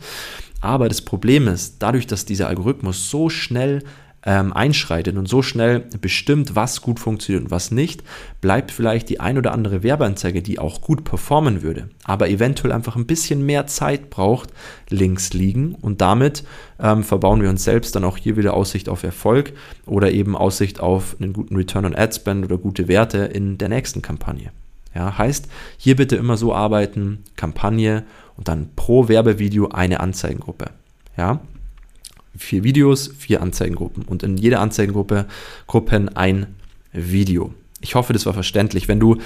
Aber 0.61 0.89
das 0.91 1.01
Problem 1.01 1.49
ist, 1.49 1.77
dadurch, 1.79 2.07
dass 2.07 2.27
dieser 2.27 2.49
Algorithmus 2.49 3.09
so 3.09 3.31
schnell 3.31 3.83
ähm, 4.25 4.53
einschreitet 4.53 5.17
und 5.17 5.29
so 5.29 5.43
schnell 5.43 5.81
bestimmt, 6.01 6.55
was 6.55 6.83
gut 6.83 7.01
funktioniert 7.01 7.45
und 7.45 7.51
was 7.51 7.71
nicht, 7.71 8.03
bleibt 8.41 8.71
vielleicht 8.71 9.09
die 9.09 9.21
ein 9.21 9.39
oder 9.39 9.53
andere 9.53 9.83
Werbeanzeige, 9.83 10.43
die 10.43 10.59
auch 10.59 10.81
gut 10.81 11.05
performen 11.05 11.63
würde, 11.63 11.89
aber 12.05 12.29
eventuell 12.29 12.73
einfach 12.73 12.97
ein 12.97 13.07
bisschen 13.07 13.45
mehr 13.45 13.67
Zeit 13.67 14.11
braucht, 14.11 14.51
links 14.89 15.33
liegen 15.33 15.75
und 15.75 16.01
damit 16.01 16.45
ähm, 16.79 17.03
verbauen 17.03 17.43
wir 17.43 17.51
uns 17.51 17.65
selbst 17.65 17.95
dann 17.97 18.05
auch 18.05 18.17
hier 18.17 18.37
wieder 18.37 18.55
Aussicht 18.55 18.89
auf 18.89 19.03
Erfolg 19.03 19.53
oder 19.87 20.11
eben 20.11 20.37
Aussicht 20.37 20.81
auf 20.81 21.17
einen 21.21 21.33
guten 21.33 21.57
Return 21.57 21.87
on 21.87 21.97
Ad 21.97 22.15
Spend 22.15 22.45
oder 22.45 22.59
gute 22.59 22.89
Werte 22.89 23.19
in 23.19 23.59
der 23.59 23.69
nächsten 23.69 24.03
Kampagne. 24.03 24.53
Ja, 24.95 25.17
heißt, 25.17 25.49
hier 25.77 25.95
bitte 25.97 26.17
immer 26.17 26.37
so 26.37 26.53
arbeiten, 26.53 27.23
Kampagne 27.37 28.05
und 28.37 28.49
dann 28.49 28.71
pro 28.75 29.09
Werbevideo 29.09 29.69
eine 29.69 30.01
Anzeigengruppe. 30.01 30.71
Ja, 31.17 31.41
vier 32.37 32.65
Videos, 32.65 33.11
vier 33.19 33.43
Anzeigengruppen 33.43 34.05
und 34.05 34.23
in 34.23 34.37
jeder 34.37 34.61
Anzeigengruppe 34.61 35.27
Gruppen 35.67 36.15
ein 36.17 36.55
Video. 36.93 37.55
Ich 37.81 37.95
hoffe, 37.95 38.13
das 38.13 38.27
war 38.27 38.35
verständlich. 38.35 38.89
Wenn 38.89 39.01
du 39.01 39.19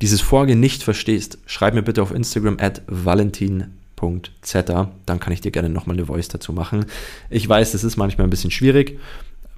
dieses 0.00 0.20
Vorgehen 0.20 0.60
nicht 0.60 0.82
verstehst, 0.82 1.38
schreib 1.46 1.74
mir 1.74 1.82
bitte 1.82 2.02
auf 2.02 2.14
Instagram 2.14 2.58
at 2.60 2.82
valentin.zeta, 2.86 4.92
dann 5.06 5.20
kann 5.20 5.32
ich 5.32 5.40
dir 5.40 5.50
gerne 5.50 5.68
nochmal 5.68 5.96
eine 5.96 6.06
Voice 6.06 6.28
dazu 6.28 6.52
machen. 6.52 6.86
Ich 7.30 7.48
weiß, 7.48 7.72
das 7.72 7.84
ist 7.84 7.96
manchmal 7.96 8.26
ein 8.26 8.30
bisschen 8.30 8.50
schwierig, 8.50 8.98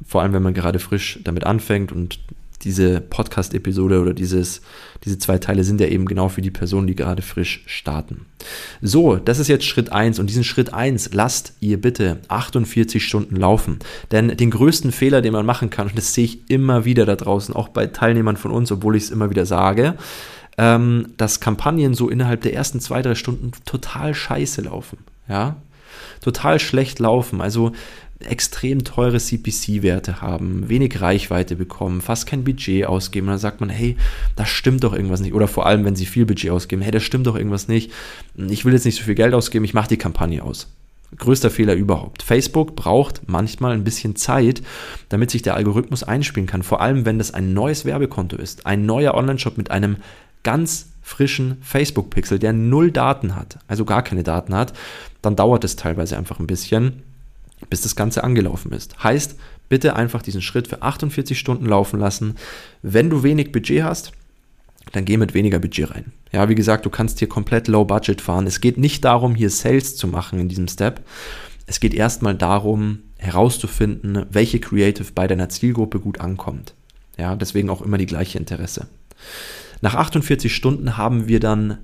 vor 0.06 0.22
allem 0.22 0.32
wenn 0.32 0.42
man 0.42 0.54
gerade 0.54 0.78
frisch 0.78 1.20
damit 1.24 1.44
anfängt 1.44 1.92
und 1.92 2.20
diese 2.62 3.00
Podcast-Episode 3.00 4.00
oder 4.00 4.14
dieses, 4.14 4.60
diese 5.04 5.18
zwei 5.18 5.38
Teile 5.38 5.64
sind 5.64 5.80
ja 5.80 5.86
eben 5.86 6.06
genau 6.06 6.28
für 6.28 6.42
die 6.42 6.50
Personen, 6.50 6.86
die 6.86 6.94
gerade 6.94 7.22
frisch 7.22 7.62
starten. 7.66 8.26
So, 8.82 9.16
das 9.16 9.38
ist 9.38 9.48
jetzt 9.48 9.64
Schritt 9.64 9.92
1 9.92 10.18
und 10.18 10.28
diesen 10.28 10.44
Schritt 10.44 10.74
1 10.74 11.10
lasst 11.12 11.54
ihr 11.60 11.80
bitte 11.80 12.18
48 12.28 13.04
Stunden 13.04 13.36
laufen. 13.36 13.78
Denn 14.10 14.36
den 14.36 14.50
größten 14.50 14.92
Fehler, 14.92 15.22
den 15.22 15.32
man 15.32 15.46
machen 15.46 15.70
kann, 15.70 15.88
und 15.88 15.96
das 15.96 16.14
sehe 16.14 16.24
ich 16.24 16.50
immer 16.50 16.84
wieder 16.84 17.06
da 17.06 17.16
draußen, 17.16 17.54
auch 17.54 17.68
bei 17.68 17.86
Teilnehmern 17.86 18.36
von 18.36 18.50
uns, 18.50 18.70
obwohl 18.70 18.96
ich 18.96 19.04
es 19.04 19.10
immer 19.10 19.30
wieder 19.30 19.46
sage, 19.46 19.94
ähm, 20.58 21.14
dass 21.16 21.40
Kampagnen 21.40 21.94
so 21.94 22.08
innerhalb 22.08 22.42
der 22.42 22.54
ersten 22.54 22.80
zwei, 22.80 23.00
drei 23.02 23.14
Stunden 23.14 23.52
total 23.64 24.14
scheiße 24.14 24.62
laufen. 24.62 24.98
Ja, 25.28 25.56
total 26.20 26.58
schlecht 26.58 26.98
laufen. 26.98 27.40
Also 27.40 27.72
extrem 28.24 28.84
teure 28.84 29.18
CPC-Werte 29.18 30.20
haben, 30.20 30.68
wenig 30.68 31.00
Reichweite 31.00 31.56
bekommen, 31.56 32.00
fast 32.00 32.26
kein 32.26 32.44
Budget 32.44 32.86
ausgeben. 32.86 33.26
Und 33.26 33.32
dann 33.32 33.38
sagt 33.38 33.60
man, 33.60 33.70
hey, 33.70 33.96
da 34.36 34.44
stimmt 34.44 34.84
doch 34.84 34.92
irgendwas 34.92 35.20
nicht. 35.20 35.34
Oder 35.34 35.48
vor 35.48 35.66
allem, 35.66 35.84
wenn 35.84 35.96
sie 35.96 36.06
viel 36.06 36.26
Budget 36.26 36.50
ausgeben, 36.50 36.82
hey, 36.82 36.92
da 36.92 37.00
stimmt 37.00 37.26
doch 37.26 37.36
irgendwas 37.36 37.68
nicht. 37.68 37.92
Ich 38.36 38.64
will 38.64 38.74
jetzt 38.74 38.84
nicht 38.84 38.96
so 38.96 39.04
viel 39.04 39.14
Geld 39.14 39.34
ausgeben, 39.34 39.64
ich 39.64 39.74
mache 39.74 39.88
die 39.88 39.96
Kampagne 39.96 40.42
aus. 40.42 40.68
Größter 41.16 41.50
Fehler 41.50 41.74
überhaupt. 41.74 42.22
Facebook 42.22 42.76
braucht 42.76 43.22
manchmal 43.26 43.72
ein 43.72 43.82
bisschen 43.84 44.14
Zeit, 44.14 44.62
damit 45.08 45.30
sich 45.30 45.42
der 45.42 45.54
Algorithmus 45.54 46.04
einspielen 46.04 46.46
kann. 46.46 46.62
Vor 46.62 46.80
allem, 46.80 47.04
wenn 47.04 47.18
das 47.18 47.34
ein 47.34 47.52
neues 47.52 47.84
Werbekonto 47.84 48.36
ist. 48.36 48.66
Ein 48.66 48.86
neuer 48.86 49.14
Online-Shop 49.14 49.56
mit 49.58 49.72
einem 49.72 49.96
ganz 50.44 50.90
frischen 51.02 51.56
Facebook-Pixel, 51.62 52.38
der 52.38 52.52
null 52.52 52.92
Daten 52.92 53.34
hat, 53.34 53.58
also 53.66 53.84
gar 53.84 54.02
keine 54.02 54.22
Daten 54.22 54.54
hat, 54.54 54.72
dann 55.22 55.34
dauert 55.34 55.64
es 55.64 55.74
teilweise 55.74 56.16
einfach 56.16 56.38
ein 56.38 56.46
bisschen 56.46 57.02
bis 57.68 57.82
das 57.82 57.96
Ganze 57.96 58.24
angelaufen 58.24 58.72
ist. 58.72 59.02
Heißt, 59.02 59.36
bitte 59.68 59.96
einfach 59.96 60.22
diesen 60.22 60.42
Schritt 60.42 60.68
für 60.68 60.82
48 60.82 61.38
Stunden 61.38 61.66
laufen 61.66 62.00
lassen. 62.00 62.36
Wenn 62.82 63.10
du 63.10 63.22
wenig 63.22 63.52
Budget 63.52 63.82
hast, 63.82 64.12
dann 64.92 65.04
geh 65.04 65.16
mit 65.16 65.34
weniger 65.34 65.58
Budget 65.58 65.90
rein. 65.90 66.12
Ja, 66.32 66.48
wie 66.48 66.54
gesagt, 66.54 66.86
du 66.86 66.90
kannst 66.90 67.18
hier 67.18 67.28
komplett 67.28 67.68
low 67.68 67.84
budget 67.84 68.20
fahren. 68.20 68.46
Es 68.46 68.60
geht 68.60 68.78
nicht 68.78 69.04
darum, 69.04 69.34
hier 69.34 69.50
Sales 69.50 69.96
zu 69.96 70.08
machen 70.08 70.38
in 70.38 70.48
diesem 70.48 70.68
Step. 70.68 71.00
Es 71.66 71.80
geht 71.80 71.94
erstmal 71.94 72.34
darum, 72.34 73.00
herauszufinden, 73.18 74.26
welche 74.30 74.58
Creative 74.58 75.12
bei 75.14 75.28
deiner 75.28 75.48
Zielgruppe 75.48 76.00
gut 76.00 76.20
ankommt. 76.20 76.74
Ja, 77.18 77.36
deswegen 77.36 77.70
auch 77.70 77.82
immer 77.82 77.98
die 77.98 78.06
gleiche 78.06 78.38
Interesse. 78.38 78.88
Nach 79.82 79.94
48 79.94 80.54
Stunden 80.54 80.96
haben 80.96 81.28
wir 81.28 81.38
dann 81.40 81.78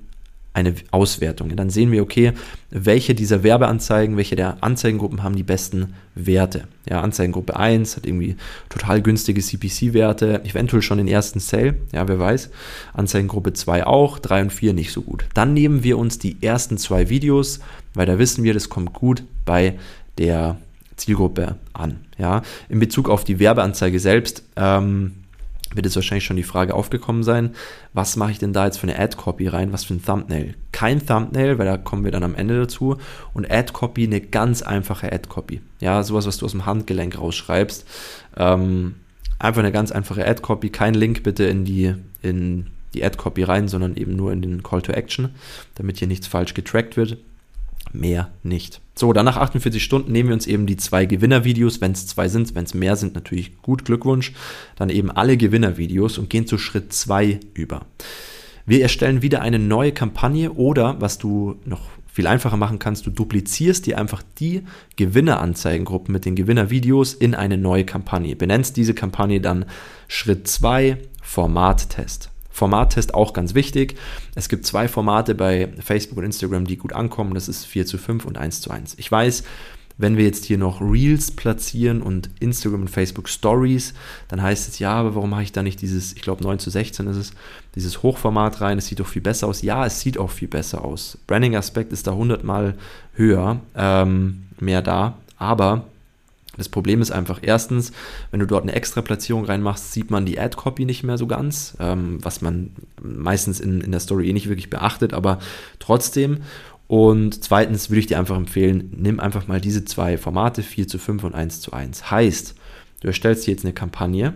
eine 0.57 0.73
Auswertung. 0.89 1.55
Dann 1.55 1.69
sehen 1.69 1.91
wir, 1.91 2.01
okay, 2.01 2.33
welche 2.71 3.13
dieser 3.13 3.43
Werbeanzeigen, 3.43 4.17
welche 4.17 4.35
der 4.35 4.57
Anzeigengruppen 4.61 5.21
haben 5.21 5.35
die 5.35 5.43
besten 5.43 5.93
Werte. 6.15 6.63
Ja, 6.89 7.01
Anzeigengruppe 7.01 7.55
1 7.55 7.95
hat 7.95 8.07
irgendwie 8.07 8.37
total 8.67 9.03
günstige 9.03 9.39
CPC-Werte, 9.39 10.43
eventuell 10.45 10.81
schon 10.81 10.97
den 10.97 11.07
ersten 11.07 11.39
Sale, 11.39 11.75
ja, 11.93 12.07
wer 12.07 12.17
weiß. 12.17 12.49
Anzeigengruppe 12.93 13.53
2 13.53 13.85
auch, 13.85 14.17
3 14.17 14.41
und 14.41 14.53
4 14.53 14.73
nicht 14.73 14.91
so 14.91 15.03
gut. 15.03 15.25
Dann 15.35 15.53
nehmen 15.53 15.83
wir 15.83 15.99
uns 15.99 16.17
die 16.17 16.37
ersten 16.41 16.79
zwei 16.79 17.07
Videos, 17.07 17.59
weil 17.93 18.07
da 18.07 18.17
wissen 18.17 18.43
wir, 18.43 18.55
das 18.55 18.67
kommt 18.67 18.93
gut 18.93 19.21
bei 19.45 19.77
der 20.17 20.57
Zielgruppe 20.95 21.55
an. 21.73 21.99
Ja, 22.17 22.41
in 22.67 22.79
Bezug 22.79 23.09
auf 23.09 23.23
die 23.23 23.37
Werbeanzeige 23.37 23.99
selbst, 23.99 24.41
ähm, 24.55 25.11
wird 25.73 25.85
jetzt 25.85 25.95
wahrscheinlich 25.95 26.25
schon 26.25 26.37
die 26.37 26.43
Frage 26.43 26.73
aufgekommen 26.73 27.23
sein, 27.23 27.55
was 27.93 28.15
mache 28.15 28.31
ich 28.31 28.39
denn 28.39 28.53
da 28.53 28.65
jetzt 28.65 28.77
für 28.77 28.87
eine 28.87 28.99
Ad-Copy 28.99 29.47
rein, 29.47 29.73
was 29.73 29.83
für 29.83 29.93
ein 29.93 30.03
Thumbnail? 30.03 30.55
Kein 30.71 31.05
Thumbnail, 31.05 31.57
weil 31.57 31.65
da 31.65 31.77
kommen 31.77 32.03
wir 32.03 32.11
dann 32.11 32.23
am 32.23 32.35
Ende 32.35 32.57
dazu. 32.57 32.97
Und 33.33 33.49
Ad-Copy, 33.49 34.05
eine 34.05 34.21
ganz 34.21 34.61
einfache 34.61 35.11
Ad-Copy. 35.11 35.61
Ja, 35.79 36.03
sowas, 36.03 36.25
was 36.25 36.37
du 36.37 36.45
aus 36.45 36.51
dem 36.51 36.65
Handgelenk 36.65 37.17
rausschreibst. 37.17 37.85
Ähm, 38.37 38.95
einfach 39.39 39.59
eine 39.59 39.71
ganz 39.71 39.91
einfache 39.91 40.25
Ad-Copy, 40.25 40.69
kein 40.69 40.93
Link 40.93 41.23
bitte 41.23 41.45
in 41.45 41.65
die, 41.65 41.93
in 42.21 42.67
die 42.93 43.03
Ad-Copy 43.03 43.43
rein, 43.43 43.67
sondern 43.67 43.95
eben 43.95 44.15
nur 44.15 44.31
in 44.31 44.41
den 44.41 44.63
Call 44.63 44.81
to 44.81 44.91
Action, 44.91 45.29
damit 45.75 45.97
hier 45.97 46.07
nichts 46.07 46.27
falsch 46.27 46.53
getrackt 46.53 46.97
wird 46.97 47.17
mehr 47.93 48.29
nicht. 48.43 48.81
So, 48.95 49.13
dann 49.13 49.25
nach 49.25 49.37
48 49.37 49.83
Stunden 49.83 50.11
nehmen 50.11 50.29
wir 50.29 50.33
uns 50.33 50.47
eben 50.47 50.65
die 50.65 50.77
zwei 50.77 51.05
Gewinnervideos, 51.05 51.81
wenn 51.81 51.91
es 51.91 52.07
zwei 52.07 52.27
sind, 52.27 52.55
wenn 52.55 52.63
es 52.65 52.73
mehr 52.73 52.95
sind, 52.95 53.15
natürlich 53.15 53.61
gut, 53.61 53.85
Glückwunsch, 53.85 54.33
dann 54.75 54.89
eben 54.89 55.11
alle 55.11 55.37
Gewinnervideos 55.37 56.17
und 56.17 56.29
gehen 56.29 56.47
zu 56.47 56.57
Schritt 56.57 56.93
2 56.93 57.39
über. 57.53 57.85
Wir 58.65 58.81
erstellen 58.81 59.21
wieder 59.21 59.41
eine 59.41 59.59
neue 59.59 59.91
Kampagne 59.91 60.51
oder, 60.51 60.99
was 60.99 61.17
du 61.19 61.55
noch 61.63 61.81
viel 62.11 62.25
einfacher 62.25 62.57
machen 62.57 62.79
kannst, 62.79 63.05
du 63.05 63.11
duplizierst 63.11 63.85
dir 63.85 63.99
einfach 63.99 64.23
die 64.39 64.63
Gewinneranzeigengruppen 64.95 66.11
mit 66.11 66.25
den 66.25 66.35
Gewinnervideos 66.35 67.13
in 67.13 67.35
eine 67.35 67.57
neue 67.57 67.85
Kampagne. 67.85 68.35
Benennst 68.35 68.75
diese 68.75 68.95
Kampagne 68.95 69.39
dann 69.39 69.65
Schritt 70.07 70.47
2 70.47 70.97
Formattest. 71.21 72.31
Formattest 72.57 73.13
auch 73.13 73.33
ganz 73.33 73.53
wichtig. 73.53 73.99
Es 74.33 74.49
gibt 74.49 74.65
zwei 74.65 74.87
Formate 74.87 75.35
bei 75.35 75.69
Facebook 75.79 76.17
und 76.17 76.23
Instagram, 76.23 76.65
die 76.65 76.77
gut 76.77 76.91
ankommen. 76.91 77.35
Das 77.35 77.47
ist 77.47 77.65
4 77.65 77.85
zu 77.85 77.99
5 77.99 78.25
und 78.25 78.39
1 78.39 78.61
zu 78.61 78.71
1. 78.71 78.95
Ich 78.97 79.11
weiß, 79.11 79.43
wenn 79.99 80.17
wir 80.17 80.25
jetzt 80.25 80.45
hier 80.45 80.57
noch 80.57 80.81
Reels 80.81 81.29
platzieren 81.29 82.01
und 82.01 82.31
Instagram 82.39 82.81
und 82.81 82.89
Facebook 82.89 83.29
Stories, 83.29 83.93
dann 84.27 84.41
heißt 84.41 84.69
es, 84.69 84.79
ja, 84.79 84.93
aber 84.93 85.13
warum 85.13 85.29
mache 85.29 85.43
ich 85.43 85.51
da 85.51 85.61
nicht 85.61 85.83
dieses, 85.83 86.13
ich 86.13 86.23
glaube 86.23 86.43
9 86.43 86.57
zu 86.57 86.71
16 86.71 87.05
ist 87.05 87.17
es, 87.17 87.31
dieses 87.75 88.01
Hochformat 88.01 88.59
rein, 88.59 88.79
es 88.79 88.87
sieht 88.87 89.01
doch 89.01 89.07
viel 89.07 89.21
besser 89.21 89.47
aus. 89.47 89.61
Ja, 89.61 89.85
es 89.85 89.99
sieht 89.99 90.17
auch 90.17 90.31
viel 90.31 90.47
besser 90.47 90.83
aus. 90.83 91.19
Branding-Aspekt 91.27 91.93
ist 91.93 92.07
da 92.07 92.13
100 92.13 92.43
Mal 92.43 92.73
höher, 93.13 93.59
ähm, 93.75 94.45
mehr 94.59 94.81
da, 94.81 95.19
aber 95.37 95.85
das 96.57 96.69
Problem 96.69 97.01
ist 97.01 97.11
einfach, 97.11 97.39
erstens, 97.41 97.91
wenn 98.31 98.39
du 98.39 98.47
dort 98.47 98.63
eine 98.63 98.73
extra 98.73 99.01
Platzierung 99.01 99.45
reinmachst, 99.45 99.93
sieht 99.93 100.11
man 100.11 100.25
die 100.25 100.39
Ad-Copy 100.39 100.85
nicht 100.85 101.03
mehr 101.03 101.17
so 101.17 101.27
ganz, 101.27 101.75
ähm, 101.79 102.17
was 102.21 102.41
man 102.41 102.71
meistens 103.01 103.59
in, 103.59 103.81
in 103.81 103.91
der 103.91 103.99
Story 103.99 104.29
eh 104.29 104.33
nicht 104.33 104.49
wirklich 104.49 104.69
beachtet, 104.69 105.13
aber 105.13 105.39
trotzdem. 105.79 106.39
Und 106.87 107.43
zweitens 107.43 107.89
würde 107.89 107.99
ich 107.99 108.07
dir 108.07 108.17
einfach 108.17 108.37
empfehlen, 108.37 108.91
nimm 108.95 109.19
einfach 109.19 109.47
mal 109.47 109.61
diese 109.61 109.85
zwei 109.85 110.17
Formate, 110.17 110.63
4 110.63 110.87
zu 110.87 110.97
5 110.97 111.23
und 111.25 111.35
1 111.35 111.61
zu 111.61 111.73
1. 111.73 112.09
Heißt, 112.11 112.55
du 113.01 113.07
erstellst 113.07 113.45
jetzt 113.45 113.65
eine 113.65 113.73
Kampagne 113.73 114.33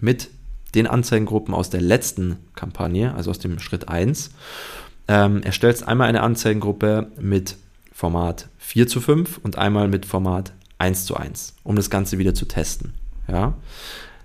mit 0.00 0.28
den 0.74 0.86
Anzeigengruppen 0.86 1.54
aus 1.54 1.70
der 1.70 1.80
letzten 1.80 2.36
Kampagne, 2.54 3.14
also 3.14 3.30
aus 3.30 3.38
dem 3.38 3.58
Schritt 3.60 3.88
1. 3.88 4.30
Ähm, 5.08 5.42
erstellst 5.42 5.86
einmal 5.86 6.08
eine 6.08 6.22
Anzeigengruppe 6.22 7.12
mit 7.18 7.56
Format 7.92 8.48
4 8.58 8.88
zu 8.88 9.00
5 9.00 9.38
und 9.42 9.56
einmal 9.56 9.88
mit 9.88 10.04
Format 10.04 10.52
1 10.78 11.04
zu 11.04 11.16
1, 11.16 11.54
um 11.62 11.76
das 11.76 11.90
Ganze 11.90 12.18
wieder 12.18 12.34
zu 12.34 12.46
testen. 12.46 12.94
Ja? 13.28 13.54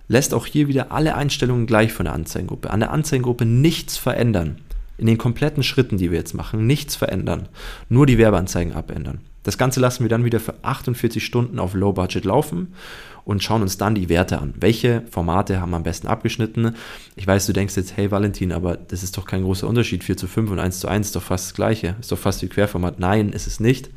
Lässt 0.07 0.33
auch 0.33 0.45
hier 0.45 0.67
wieder 0.67 0.91
alle 0.91 1.15
Einstellungen 1.15 1.65
gleich 1.65 1.93
von 1.93 2.05
der 2.05 2.13
Anzeigengruppe. 2.13 2.69
An 2.69 2.81
der 2.81 2.91
Anzeigengruppe 2.91 3.45
nichts 3.45 3.97
verändern. 3.97 4.57
In 4.97 5.07
den 5.07 5.17
kompletten 5.17 5.63
Schritten, 5.63 5.97
die 5.97 6.11
wir 6.11 6.17
jetzt 6.17 6.33
machen, 6.33 6.67
nichts 6.67 6.95
verändern. 6.95 7.47
Nur 7.89 8.05
die 8.05 8.17
Werbeanzeigen 8.17 8.73
abändern. 8.73 9.21
Das 9.43 9.57
Ganze 9.57 9.79
lassen 9.79 10.03
wir 10.03 10.09
dann 10.09 10.25
wieder 10.25 10.39
für 10.39 10.53
48 10.61 11.25
Stunden 11.25 11.57
auf 11.57 11.73
Low 11.73 11.93
Budget 11.93 12.25
laufen 12.25 12.73
und 13.23 13.41
schauen 13.41 13.63
uns 13.63 13.77
dann 13.77 13.95
die 13.95 14.09
Werte 14.09 14.39
an. 14.39 14.53
Welche 14.59 15.03
Formate 15.09 15.59
haben 15.59 15.73
am 15.73 15.83
besten 15.83 16.07
abgeschnitten? 16.07 16.75
Ich 17.15 17.25
weiß, 17.25 17.47
du 17.47 17.53
denkst 17.53 17.75
jetzt, 17.75 17.97
hey 17.97 18.11
Valentin, 18.11 18.51
aber 18.51 18.77
das 18.77 19.01
ist 19.01 19.17
doch 19.17 19.25
kein 19.25 19.43
großer 19.43 19.67
Unterschied. 19.67 20.03
4 20.03 20.17
zu 20.17 20.27
5 20.27 20.51
und 20.51 20.59
1 20.59 20.79
zu 20.79 20.87
1 20.87 21.07
ist 21.07 21.15
doch 21.15 21.23
fast 21.23 21.47
das 21.47 21.53
gleiche. 21.55 21.95
Ist 21.99 22.11
doch 22.11 22.19
fast 22.19 22.41
wie 22.43 22.49
Querformat. 22.49 22.99
Nein, 22.99 23.29
ist 23.29 23.47
es 23.47 23.59
nicht. 23.59 23.89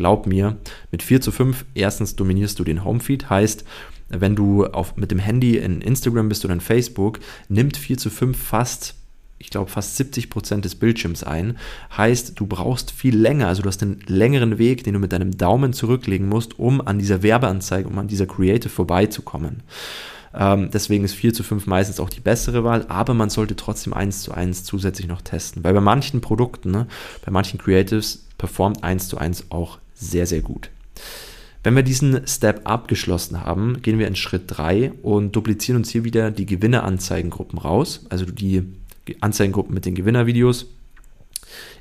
Glaub 0.00 0.26
mir, 0.26 0.56
mit 0.90 1.02
4 1.02 1.20
zu 1.20 1.30
5, 1.30 1.66
erstens 1.74 2.16
dominierst 2.16 2.58
du 2.58 2.64
den 2.64 2.84
Homefeed, 2.86 3.28
heißt, 3.28 3.66
wenn 4.08 4.34
du 4.34 4.64
auf, 4.64 4.96
mit 4.96 5.10
dem 5.10 5.18
Handy 5.18 5.58
in 5.58 5.82
Instagram 5.82 6.30
bist 6.30 6.42
oder 6.42 6.54
in 6.54 6.62
Facebook, 6.62 7.20
nimmt 7.50 7.76
4 7.76 7.98
zu 7.98 8.08
5 8.08 8.34
fast 8.34 8.94
ich 9.36 9.50
glaube, 9.50 9.70
fast 9.70 9.96
70 9.96 10.28
Prozent 10.28 10.64
des 10.66 10.74
Bildschirms 10.74 11.24
ein. 11.24 11.56
Heißt, 11.96 12.38
du 12.38 12.46
brauchst 12.46 12.90
viel 12.90 13.16
länger, 13.16 13.48
also 13.48 13.62
du 13.62 13.68
hast 13.68 13.82
einen 13.82 14.00
längeren 14.06 14.58
Weg, 14.58 14.84
den 14.84 14.94
du 14.94 15.00
mit 15.00 15.12
deinem 15.12 15.36
Daumen 15.36 15.72
zurücklegen 15.72 16.28
musst, 16.28 16.58
um 16.58 16.86
an 16.86 16.98
dieser 16.98 17.22
Werbeanzeige, 17.22 17.88
um 17.88 17.98
an 17.98 18.06
dieser 18.06 18.26
Creative 18.26 18.68
vorbeizukommen. 18.68 19.62
Ähm, 20.34 20.70
deswegen 20.72 21.04
ist 21.04 21.14
4 21.14 21.34
zu 21.34 21.42
5 21.42 21.66
meistens 21.66 22.00
auch 22.00 22.10
die 22.10 22.20
bessere 22.20 22.64
Wahl, 22.64 22.86
aber 22.88 23.14
man 23.14 23.30
sollte 23.30 23.56
trotzdem 23.56 23.92
1 23.92 24.22
zu 24.22 24.32
1 24.32 24.64
zusätzlich 24.64 25.08
noch 25.08 25.22
testen, 25.22 25.64
weil 25.64 25.74
bei 25.74 25.80
manchen 25.80 26.20
Produkten, 26.20 26.70
ne, 26.70 26.86
bei 27.24 27.30
manchen 27.30 27.58
Creatives 27.58 28.26
performt 28.40 28.82
1 28.82 29.08
zu 29.08 29.18
1 29.18 29.50
auch 29.50 29.78
sehr, 30.00 30.26
sehr 30.26 30.40
gut. 30.40 30.70
Wenn 31.62 31.76
wir 31.76 31.82
diesen 31.82 32.26
Step 32.26 32.62
abgeschlossen 32.64 33.44
haben, 33.44 33.82
gehen 33.82 33.98
wir 33.98 34.08
in 34.08 34.16
Schritt 34.16 34.44
3 34.46 34.92
und 35.02 35.36
duplizieren 35.36 35.76
uns 35.76 35.90
hier 35.90 36.04
wieder 36.04 36.30
die 36.30 36.46
Gewinneranzeigengruppen 36.46 37.58
raus, 37.58 38.06
also 38.08 38.24
die 38.24 38.64
Anzeigengruppen 39.20 39.74
mit 39.74 39.84
den 39.84 39.94
Gewinnervideos, 39.94 40.66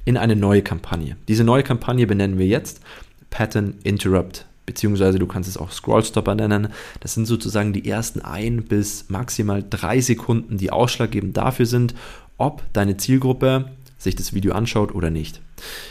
in 0.03 0.17
eine 0.17 0.35
neue 0.35 0.63
Kampagne. 0.63 1.15
Diese 1.27 1.43
neue 1.45 1.63
Kampagne 1.63 2.07
benennen 2.07 2.37
wir 2.37 2.47
jetzt 2.47 2.81
Pattern 3.29 3.75
Interrupt, 3.83 4.45
beziehungsweise 4.65 5.17
du 5.17 5.27
kannst 5.27 5.47
es 5.47 5.57
auch 5.57 5.71
Scrollstopper 5.71 6.35
nennen. 6.35 6.69
Das 6.99 7.13
sind 7.13 7.25
sozusagen 7.25 7.71
die 7.71 7.87
ersten 7.87 8.19
ein 8.21 8.63
bis 8.63 9.09
maximal 9.09 9.63
drei 9.67 10.01
Sekunden, 10.01 10.57
die 10.57 10.71
ausschlaggebend 10.71 11.37
dafür 11.37 11.65
sind, 11.65 11.95
ob 12.37 12.63
deine 12.73 12.97
Zielgruppe 12.97 13.71
sich 13.99 14.15
das 14.15 14.33
Video 14.33 14.53
anschaut 14.53 14.95
oder 14.95 15.09
nicht. 15.09 15.41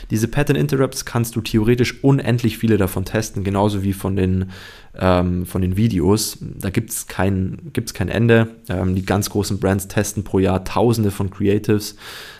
Diese 0.09 0.27
Pattern 0.27 0.55
Interrupts 0.55 1.05
kannst 1.05 1.35
du 1.35 1.41
theoretisch 1.41 2.03
unendlich 2.03 2.57
viele 2.57 2.77
davon 2.77 3.05
testen, 3.05 3.43
genauso 3.43 3.83
wie 3.83 3.93
von 3.93 4.15
den, 4.15 4.49
ähm, 4.97 5.45
von 5.45 5.61
den 5.61 5.77
Videos. 5.77 6.39
Da 6.41 6.71
gibt 6.71 6.89
es 6.89 7.05
kein, 7.05 7.69
gibt's 7.71 7.93
kein 7.93 8.09
Ende. 8.09 8.47
Ähm, 8.67 8.95
die 8.95 9.05
ganz 9.05 9.29
großen 9.29 9.59
Brands 9.59 9.87
testen 9.87 10.23
pro 10.23 10.39
Jahr 10.39 10.65
tausende 10.65 11.11
von 11.11 11.29
Creatives. 11.29 11.95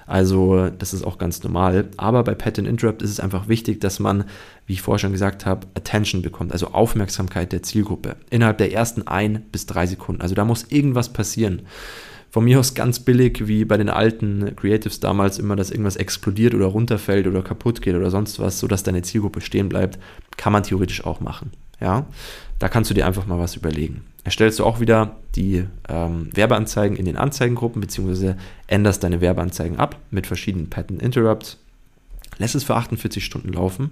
Also 0.07 0.69
das 0.69 0.95
ist 0.95 1.03
auch 1.03 1.19
ganz 1.19 1.43
normal. 1.43 1.89
Aber 1.97 2.23
bei 2.23 2.33
Pattern 2.33 2.65
Interrupt 2.65 3.03
ist 3.03 3.11
es 3.11 3.19
einfach 3.19 3.47
wichtig, 3.47 3.79
dass 3.79 3.99
man, 3.99 4.23
wie 4.65 4.73
ich 4.73 4.81
vorher 4.81 4.97
schon 4.97 5.11
gesagt 5.11 5.45
habe, 5.45 5.67
Attention 5.75 6.23
bekommt, 6.23 6.51
also 6.51 6.69
Aufmerksamkeit 6.69 7.51
der 7.51 7.61
Zielgruppe 7.61 8.15
innerhalb 8.31 8.57
der 8.57 8.73
ersten 8.73 9.07
ein 9.07 9.45
bis 9.51 9.67
drei 9.67 9.85
Sekunden. 9.85 10.23
Also 10.23 10.33
da 10.33 10.45
muss 10.45 10.65
irgendwas 10.71 11.13
passieren 11.13 11.61
von 12.31 12.43
mir 12.43 12.59
aus 12.59 12.75
ganz 12.75 13.00
billig, 13.00 13.48
wie 13.48 13.65
bei 13.65 13.77
den 13.77 13.89
alten 13.89 14.55
Creatives 14.55 15.00
damals 15.00 15.39
immer, 15.39 15.55
dass 15.55 15.71
irgendwas 15.71 15.95
explodiert 15.95 16.53
oder 16.53 16.67
runterfällt 16.67 17.27
oder 17.27 17.41
kaputt 17.41 17.81
geht 17.81 17.95
oder 17.95 18.12
sonst 18.12 18.39
was, 18.39 18.59
sodass 18.59 18.83
deine 18.83 19.01
Zielgruppe 19.01 19.41
stehen 19.41 19.69
bleibt, 19.69 20.00
kann 20.38 20.53
man 20.53 20.63
theoretisch 20.63 21.05
auch 21.05 21.21
machen. 21.21 21.51
Ja, 21.81 22.05
da 22.59 22.67
kannst 22.67 22.89
du 22.89 22.93
dir 22.93 23.07
einfach 23.07 23.25
mal 23.25 23.39
was 23.39 23.55
überlegen. 23.55 24.03
Erstellst 24.24 24.59
du 24.59 24.65
auch 24.65 24.79
wieder 24.79 25.15
die 25.36 25.65
ähm, 25.88 26.29
Werbeanzeigen 26.33 26.98
in 26.98 27.05
den 27.05 27.15
Anzeigengruppen, 27.15 27.81
beziehungsweise 27.81 28.38
änderst 28.67 29.03
deine 29.03 29.21
Werbeanzeigen 29.21 29.79
ab 29.79 29.98
mit 30.12 30.27
verschiedenen 30.27 30.69
Pattern 30.69 31.00
Interrupts, 31.00 31.57
lässt 32.38 32.55
es 32.55 32.63
für 32.63 32.75
48 32.75 33.24
Stunden 33.24 33.53
laufen 33.53 33.91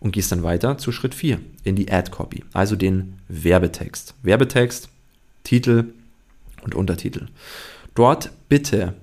und 0.00 0.12
gehst 0.12 0.30
dann 0.30 0.44
weiter 0.44 0.78
zu 0.78 0.92
Schritt 0.92 1.14
4 1.14 1.40
in 1.64 1.76
die 1.76 1.90
Ad 1.90 2.12
Copy, 2.12 2.44
also 2.52 2.76
den 2.76 3.14
Werbetext. 3.28 4.14
Werbetext, 4.22 4.88
Titel, 5.42 5.86
und 6.68 6.74
Untertitel. 6.74 7.26
Dort 7.94 8.30
bitte 8.48 8.94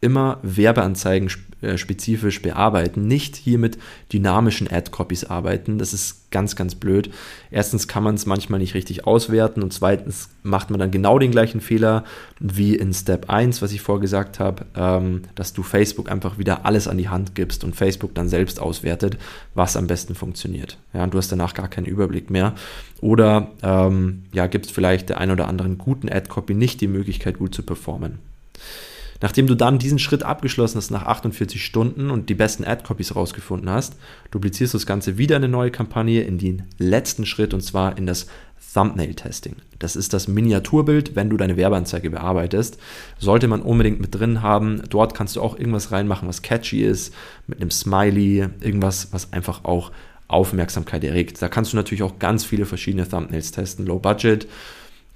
immer 0.00 0.38
Werbeanzeigen 0.42 1.30
spezifisch 1.76 2.42
bearbeiten, 2.42 3.06
nicht 3.06 3.36
hier 3.36 3.58
mit 3.58 3.78
dynamischen 4.12 4.70
Ad-Copies 4.70 5.24
arbeiten. 5.24 5.78
Das 5.78 5.92
ist 5.92 6.30
ganz, 6.32 6.56
ganz 6.56 6.74
blöd. 6.74 7.10
Erstens 7.52 7.86
kann 7.86 8.02
man 8.02 8.16
es 8.16 8.26
manchmal 8.26 8.58
nicht 8.58 8.74
richtig 8.74 9.06
auswerten 9.06 9.62
und 9.62 9.72
zweitens 9.72 10.30
macht 10.42 10.70
man 10.70 10.80
dann 10.80 10.90
genau 10.90 11.18
den 11.18 11.30
gleichen 11.30 11.60
Fehler 11.60 12.04
wie 12.40 12.74
in 12.74 12.92
Step 12.92 13.30
1, 13.30 13.62
was 13.62 13.72
ich 13.72 13.80
vorgesagt 13.80 14.40
habe, 14.40 14.66
ähm, 14.74 15.22
dass 15.36 15.52
du 15.52 15.62
Facebook 15.62 16.10
einfach 16.10 16.38
wieder 16.38 16.66
alles 16.66 16.88
an 16.88 16.98
die 16.98 17.08
Hand 17.08 17.36
gibst 17.36 17.62
und 17.62 17.76
Facebook 17.76 18.14
dann 18.14 18.28
selbst 18.28 18.58
auswertet, 18.58 19.18
was 19.54 19.76
am 19.76 19.86
besten 19.86 20.16
funktioniert. 20.16 20.78
Ja, 20.92 21.04
und 21.04 21.14
du 21.14 21.18
hast 21.18 21.30
danach 21.30 21.54
gar 21.54 21.68
keinen 21.68 21.86
Überblick 21.86 22.30
mehr. 22.30 22.54
Oder 23.00 23.52
ähm, 23.62 24.24
ja, 24.32 24.46
gibst 24.46 24.72
vielleicht 24.72 25.10
der 25.10 25.18
ein 25.18 25.30
oder 25.30 25.48
anderen 25.48 25.78
guten 25.78 26.08
Ad-Copy 26.08 26.54
nicht 26.54 26.80
die 26.80 26.88
Möglichkeit, 26.88 27.38
gut 27.38 27.54
zu 27.54 27.62
performen. 27.62 28.18
Nachdem 29.22 29.46
du 29.46 29.54
dann 29.54 29.78
diesen 29.78 30.00
Schritt 30.00 30.24
abgeschlossen 30.24 30.76
hast 30.76 30.90
nach 30.90 31.06
48 31.06 31.64
Stunden 31.64 32.10
und 32.10 32.28
die 32.28 32.34
besten 32.34 32.64
Ad-Copies 32.64 33.14
rausgefunden 33.16 33.70
hast, 33.70 33.96
duplizierst 34.32 34.74
du 34.74 34.78
das 34.78 34.86
Ganze 34.86 35.16
wieder 35.16 35.36
in 35.36 35.44
eine 35.44 35.52
neue 35.52 35.70
Kampagne 35.70 36.22
in 36.22 36.38
den 36.38 36.64
letzten 36.78 37.24
Schritt 37.24 37.54
und 37.54 37.62
zwar 37.62 37.96
in 37.96 38.06
das 38.06 38.26
Thumbnail-Testing. 38.74 39.56
Das 39.78 39.96
ist 39.96 40.12
das 40.12 40.28
Miniaturbild, 40.28 41.14
wenn 41.14 41.30
du 41.30 41.36
deine 41.36 41.56
Werbeanzeige 41.56 42.10
bearbeitest. 42.10 42.78
Sollte 43.18 43.46
man 43.46 43.62
unbedingt 43.62 44.00
mit 44.00 44.14
drin 44.14 44.42
haben. 44.42 44.82
Dort 44.90 45.14
kannst 45.14 45.36
du 45.36 45.42
auch 45.42 45.56
irgendwas 45.56 45.92
reinmachen, 45.92 46.28
was 46.28 46.42
catchy 46.42 46.82
ist, 46.82 47.14
mit 47.46 47.60
einem 47.60 47.70
Smiley, 47.70 48.48
irgendwas, 48.60 49.12
was 49.12 49.32
einfach 49.32 49.64
auch 49.64 49.92
Aufmerksamkeit 50.26 51.04
erregt. 51.04 51.40
Da 51.42 51.48
kannst 51.48 51.72
du 51.72 51.76
natürlich 51.76 52.02
auch 52.02 52.18
ganz 52.18 52.44
viele 52.44 52.64
verschiedene 52.64 53.08
Thumbnails 53.08 53.52
testen. 53.52 53.86
Low 53.86 53.98
Budget, 53.98 54.48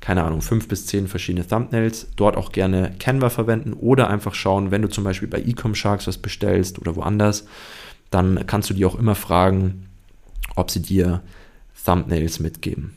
keine 0.01 0.25
Ahnung, 0.25 0.43
fünf 0.43 0.69
bis 0.69 0.87
zehn 0.87 1.09
verschiedene 1.09 1.47
Thumbnails. 1.47 2.09
Dort 2.17 2.37
auch 2.37 2.53
gerne 2.53 2.95
Canva 2.99 3.31
verwenden 3.31 3.73
oder 3.73 4.09
einfach 4.09 4.35
schauen, 4.35 4.71
wenn 4.71 4.83
du 4.83 4.89
zum 4.89 5.05
Beispiel 5.05 5.29
bei 5.29 5.41
Ecom 5.41 5.75
Sharks 5.75 6.07
was 6.07 6.19
bestellst 6.19 6.79
oder 6.79 6.97
woanders, 6.97 7.47
dann 8.11 8.47
kannst 8.47 8.71
du 8.71 8.75
die 8.75 8.85
auch 8.85 8.95
immer 8.95 9.15
fragen, 9.15 9.87
ob 10.55 10.71
sie 10.71 10.83
dir 10.83 11.23
Thumbnails 11.85 12.41
mitgeben. 12.41 12.95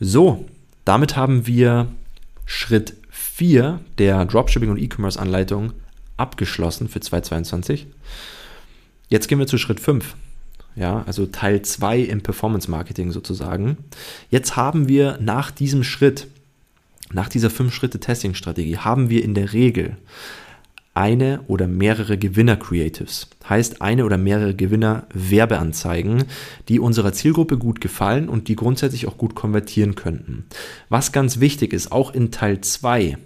So, 0.00 0.44
damit 0.84 1.16
haben 1.16 1.46
wir 1.46 1.88
Schritt 2.44 2.94
4 3.10 3.80
der 3.98 4.24
Dropshipping 4.24 4.70
und 4.70 4.78
E-Commerce 4.78 5.18
Anleitung 5.18 5.72
abgeschlossen 6.16 6.88
für 6.88 7.00
2022. 7.00 7.86
Jetzt 9.08 9.28
gehen 9.28 9.38
wir 9.38 9.46
zu 9.46 9.58
Schritt 9.58 9.80
5 9.80 10.16
ja, 10.76 11.02
also 11.06 11.26
Teil 11.26 11.62
2 11.62 12.00
im 12.00 12.20
Performance 12.20 12.70
Marketing 12.70 13.10
sozusagen. 13.10 13.78
Jetzt 14.30 14.56
haben 14.56 14.88
wir 14.88 15.18
nach 15.20 15.50
diesem 15.50 15.82
Schritt, 15.82 16.28
nach 17.12 17.28
dieser 17.28 17.48
5-Schritte-Testing-Strategie, 17.48 18.78
haben 18.78 19.08
wir 19.08 19.24
in 19.24 19.34
der 19.34 19.52
Regel 19.52 19.96
eine 20.92 21.40
oder 21.46 21.66
mehrere 21.66 22.16
Gewinner-Creatives. 22.16 23.28
Heißt 23.48 23.82
eine 23.82 24.04
oder 24.06 24.16
mehrere 24.16 24.54
Gewinner-Werbeanzeigen, 24.54 26.24
die 26.68 26.80
unserer 26.80 27.12
Zielgruppe 27.12 27.58
gut 27.58 27.80
gefallen 27.80 28.28
und 28.28 28.48
die 28.48 28.56
grundsätzlich 28.56 29.06
auch 29.06 29.18
gut 29.18 29.34
konvertieren 29.34 29.94
könnten. 29.94 30.46
Was 30.88 31.12
ganz 31.12 31.38
wichtig 31.38 31.74
ist, 31.74 31.92
auch 31.92 32.14
in 32.14 32.30
Teil 32.30 32.62
2 32.62 33.18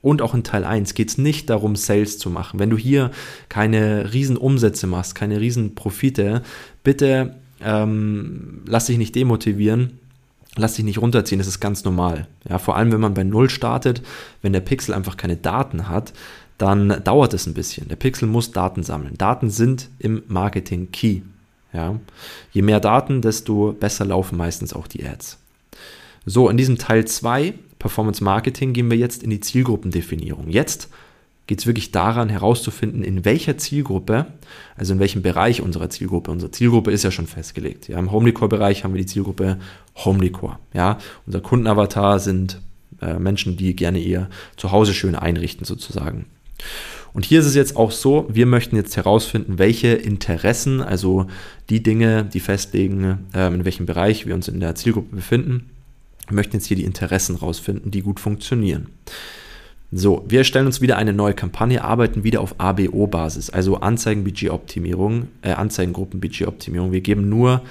und 0.00 0.22
auch 0.22 0.34
in 0.34 0.44
Teil 0.44 0.64
1 0.64 0.94
geht 0.94 1.08
es 1.08 1.18
nicht 1.18 1.50
darum, 1.50 1.76
Sales 1.76 2.18
zu 2.18 2.30
machen. 2.30 2.58
Wenn 2.58 2.70
du 2.70 2.78
hier 2.78 3.10
keine 3.48 4.12
riesen 4.12 4.36
Umsätze 4.36 4.86
machst, 4.86 5.14
keine 5.14 5.40
riesen 5.40 5.74
Profite, 5.74 6.42
bitte 6.88 7.34
ähm, 7.60 8.62
lass 8.64 8.86
dich 8.86 8.96
nicht 8.96 9.14
demotivieren, 9.14 9.98
lass 10.56 10.72
dich 10.72 10.86
nicht 10.86 11.02
runterziehen, 11.02 11.38
das 11.38 11.46
ist 11.46 11.60
ganz 11.60 11.84
normal. 11.84 12.26
Ja, 12.48 12.56
vor 12.56 12.76
allem, 12.76 12.90
wenn 12.92 13.00
man 13.02 13.12
bei 13.12 13.24
Null 13.24 13.50
startet, 13.50 14.00
wenn 14.40 14.54
der 14.54 14.62
Pixel 14.62 14.94
einfach 14.94 15.18
keine 15.18 15.36
Daten 15.36 15.90
hat, 15.90 16.14
dann 16.56 17.04
dauert 17.04 17.34
es 17.34 17.46
ein 17.46 17.52
bisschen. 17.52 17.88
Der 17.88 17.96
Pixel 17.96 18.26
muss 18.26 18.52
Daten 18.52 18.82
sammeln. 18.82 19.18
Daten 19.18 19.50
sind 19.50 19.90
im 19.98 20.22
Marketing 20.28 20.90
key. 20.90 21.20
Ja. 21.74 22.00
Je 22.52 22.62
mehr 22.62 22.80
Daten, 22.80 23.20
desto 23.20 23.76
besser 23.78 24.06
laufen 24.06 24.38
meistens 24.38 24.72
auch 24.72 24.86
die 24.86 25.06
Ads. 25.06 25.36
So, 26.24 26.48
in 26.48 26.56
diesem 26.56 26.78
Teil 26.78 27.04
2 27.04 27.52
Performance 27.78 28.24
Marketing 28.24 28.72
gehen 28.72 28.90
wir 28.90 28.96
jetzt 28.96 29.22
in 29.22 29.28
die 29.28 29.40
Zielgruppendefinierung. 29.40 30.48
Jetzt 30.48 30.88
geht 31.48 31.60
es 31.60 31.66
wirklich 31.66 31.92
daran 31.92 32.28
herauszufinden, 32.28 33.02
in 33.02 33.24
welcher 33.24 33.56
Zielgruppe, 33.56 34.26
also 34.76 34.92
in 34.92 35.00
welchem 35.00 35.22
Bereich 35.22 35.62
unserer 35.62 35.88
Zielgruppe, 35.88 36.30
unsere 36.30 36.52
Zielgruppe 36.52 36.92
ist 36.92 37.04
ja 37.04 37.10
schon 37.10 37.26
festgelegt. 37.26 37.88
Ja, 37.88 37.98
Im 37.98 38.12
Home 38.12 38.26
Decor 38.26 38.50
Bereich 38.50 38.84
haben 38.84 38.92
wir 38.92 39.00
die 39.00 39.06
Zielgruppe 39.06 39.58
Home 39.96 40.20
Decor. 40.20 40.60
Ja, 40.74 40.98
unser 41.26 41.40
Kundenavatar 41.40 42.20
sind 42.20 42.60
äh, 43.00 43.18
Menschen, 43.18 43.56
die 43.56 43.74
gerne 43.74 43.98
ihr 43.98 44.28
Zuhause 44.56 44.92
schön 44.92 45.16
einrichten 45.16 45.64
sozusagen. 45.64 46.26
Und 47.14 47.24
hier 47.24 47.40
ist 47.40 47.46
es 47.46 47.54
jetzt 47.54 47.76
auch 47.76 47.92
so, 47.92 48.28
wir 48.30 48.44
möchten 48.44 48.76
jetzt 48.76 48.98
herausfinden, 48.98 49.58
welche 49.58 49.88
Interessen, 49.88 50.82
also 50.82 51.28
die 51.70 51.82
Dinge, 51.82 52.24
die 52.24 52.40
festlegen, 52.40 53.26
äh, 53.32 53.46
in 53.46 53.64
welchem 53.64 53.86
Bereich 53.86 54.26
wir 54.26 54.34
uns 54.34 54.48
in 54.48 54.60
der 54.60 54.74
Zielgruppe 54.74 55.16
befinden, 55.16 55.70
wir 56.26 56.34
möchten 56.34 56.56
jetzt 56.56 56.66
hier 56.66 56.76
die 56.76 56.84
Interessen 56.84 57.36
rausfinden, 57.36 57.90
die 57.90 58.02
gut 58.02 58.20
funktionieren. 58.20 58.88
So, 59.90 60.24
wir 60.28 60.40
erstellen 60.40 60.66
uns 60.66 60.82
wieder 60.82 60.98
eine 60.98 61.14
neue 61.14 61.32
Kampagne, 61.32 61.82
arbeiten 61.82 62.22
wieder 62.22 62.42
auf 62.42 62.54
ABO-Basis, 62.58 63.48
also 63.48 63.76
Anzeigenbudgetoptimierung, 63.76 65.28
äh, 65.40 65.52
Anzeigengruppenbudgetoptimierung. 65.52 66.92
Wir 66.92 67.00
geben 67.00 67.30
nur 67.30 67.62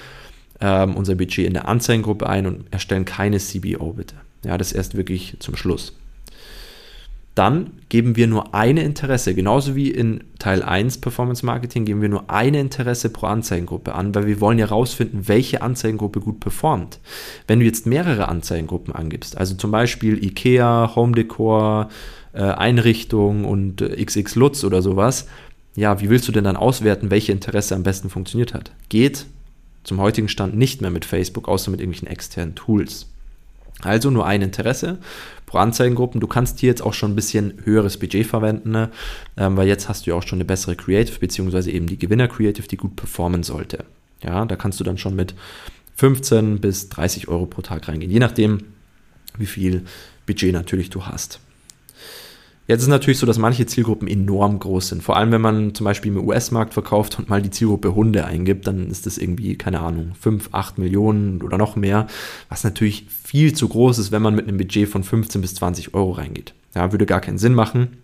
ähm, 0.59 0.95
unser 0.95 1.13
Budget 1.13 1.45
in 1.45 1.53
der 1.53 1.67
Anzeigengruppe 1.67 2.27
ein 2.27 2.47
und 2.47 2.65
erstellen 2.71 3.05
keine 3.05 3.37
CBO 3.37 3.93
bitte. 3.93 4.15
Ja, 4.43 4.57
das 4.57 4.71
erst 4.71 4.95
wirklich 4.95 5.35
zum 5.39 5.55
Schluss 5.55 5.93
dann 7.37 7.71
geben 7.89 8.15
wir 8.15 8.27
nur 8.27 8.53
eine 8.53 8.83
Interesse, 8.83 9.33
genauso 9.33 9.75
wie 9.75 9.89
in 9.91 10.23
Teil 10.39 10.63
1 10.63 10.99
Performance 10.99 11.45
Marketing, 11.45 11.85
geben 11.85 12.01
wir 12.01 12.09
nur 12.09 12.29
eine 12.29 12.59
Interesse 12.59 13.09
pro 13.09 13.27
Anzeigengruppe 13.27 13.93
an, 13.93 14.13
weil 14.15 14.27
wir 14.27 14.41
wollen 14.41 14.59
ja 14.59 14.67
herausfinden, 14.67 15.27
welche 15.27 15.61
Anzeigengruppe 15.61 16.19
gut 16.19 16.39
performt. 16.39 16.99
Wenn 17.47 17.59
du 17.59 17.65
jetzt 17.65 17.85
mehrere 17.85 18.27
Anzeigengruppen 18.27 18.93
angibst, 18.93 19.37
also 19.37 19.55
zum 19.55 19.71
Beispiel 19.71 20.23
IKEA, 20.23 20.95
Home 20.95 21.13
Decor, 21.13 21.89
äh, 22.33 22.41
Einrichtung 22.41 23.45
und 23.45 23.81
äh, 23.81 24.03
XX 24.03 24.35
Lutz 24.35 24.63
oder 24.63 24.81
sowas. 24.81 25.27
Ja, 25.75 26.01
wie 26.01 26.09
willst 26.09 26.27
du 26.27 26.31
denn 26.31 26.43
dann 26.43 26.55
auswerten, 26.55 27.09
welche 27.09 27.31
Interesse 27.31 27.75
am 27.75 27.83
besten 27.83 28.09
funktioniert 28.09 28.53
hat? 28.53 28.71
Geht 28.89 29.25
zum 29.83 29.99
heutigen 29.99 30.27
Stand 30.27 30.55
nicht 30.55 30.81
mehr 30.81 30.91
mit 30.91 31.05
Facebook, 31.05 31.47
außer 31.47 31.71
mit 31.71 31.79
irgendwelchen 31.79 32.07
externen 32.07 32.55
Tools. 32.55 33.07
Also 33.81 34.09
nur 34.09 34.25
ein 34.25 34.41
Interesse 34.41 34.97
pro 35.45 35.59
Anzeigengruppen. 35.59 36.19
Du 36.19 36.27
kannst 36.27 36.59
hier 36.59 36.69
jetzt 36.69 36.81
auch 36.81 36.93
schon 36.93 37.11
ein 37.11 37.15
bisschen 37.15 37.53
höheres 37.63 37.97
Budget 37.97 38.27
verwenden, 38.27 38.71
ne? 38.71 38.89
ähm, 39.37 39.55
weil 39.55 39.67
jetzt 39.67 39.87
hast 39.87 40.05
du 40.05 40.11
ja 40.11 40.15
auch 40.15 40.23
schon 40.23 40.37
eine 40.37 40.45
bessere 40.45 40.75
Creative, 40.75 41.19
beziehungsweise 41.19 41.71
eben 41.71 41.87
die 41.87 41.97
Gewinner 41.97 42.27
Creative, 42.27 42.67
die 42.67 42.77
gut 42.77 42.95
performen 42.95 43.43
sollte. 43.43 43.85
Ja, 44.23 44.45
da 44.45 44.55
kannst 44.55 44.79
du 44.79 44.83
dann 44.83 44.97
schon 44.97 45.15
mit 45.15 45.35
15 45.95 46.59
bis 46.59 46.89
30 46.89 47.27
Euro 47.27 47.45
pro 47.45 47.61
Tag 47.61 47.87
reingehen, 47.87 48.11
je 48.11 48.19
nachdem, 48.19 48.59
wie 49.37 49.45
viel 49.45 49.85
Budget 50.25 50.53
natürlich 50.53 50.89
du 50.89 51.05
hast. 51.05 51.39
Jetzt 52.67 52.79
ist 52.79 52.87
es 52.87 52.89
natürlich 52.89 53.19
so, 53.19 53.25
dass 53.25 53.37
manche 53.37 53.65
Zielgruppen 53.65 54.09
enorm 54.09 54.59
groß 54.59 54.89
sind. 54.89 55.01
Vor 55.01 55.15
allem, 55.15 55.31
wenn 55.31 55.39
man 55.39 55.73
zum 55.73 55.85
Beispiel 55.85 56.11
im 56.11 56.27
US-Markt 56.27 56.73
verkauft 56.73 57.17
und 57.17 57.29
mal 57.29 57.41
die 57.41 57.49
Zielgruppe 57.49 57.95
Hunde 57.95 58.25
eingibt, 58.25 58.67
dann 58.67 58.91
ist 58.91 59.05
das 59.05 59.17
irgendwie, 59.17 59.55
keine 59.55 59.79
Ahnung, 59.79 60.11
5, 60.19 60.49
8 60.51 60.77
Millionen 60.77 61.41
oder 61.41 61.57
noch 61.57 61.77
mehr, 61.77 62.07
was 62.49 62.65
natürlich 62.65 63.07
viel 63.23 63.53
zu 63.53 63.69
groß 63.69 63.99
ist, 63.99 64.11
wenn 64.11 64.21
man 64.21 64.35
mit 64.35 64.49
einem 64.49 64.57
Budget 64.57 64.89
von 64.89 65.03
15 65.03 65.39
bis 65.39 65.55
20 65.55 65.93
Euro 65.93 66.11
reingeht. 66.11 66.53
Ja, 66.75 66.91
würde 66.91 67.05
gar 67.05 67.21
keinen 67.21 67.37
Sinn 67.37 67.53
machen. 67.53 67.97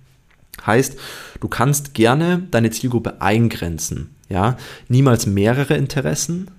Heißt, 0.65 0.97
du 1.41 1.47
kannst 1.49 1.93
gerne 1.93 2.47
deine 2.49 2.71
Zielgruppe 2.71 3.21
eingrenzen. 3.21 4.15
Ja, 4.29 4.55
niemals 4.87 5.25
mehrere 5.25 5.75
Interessen, 5.75 6.49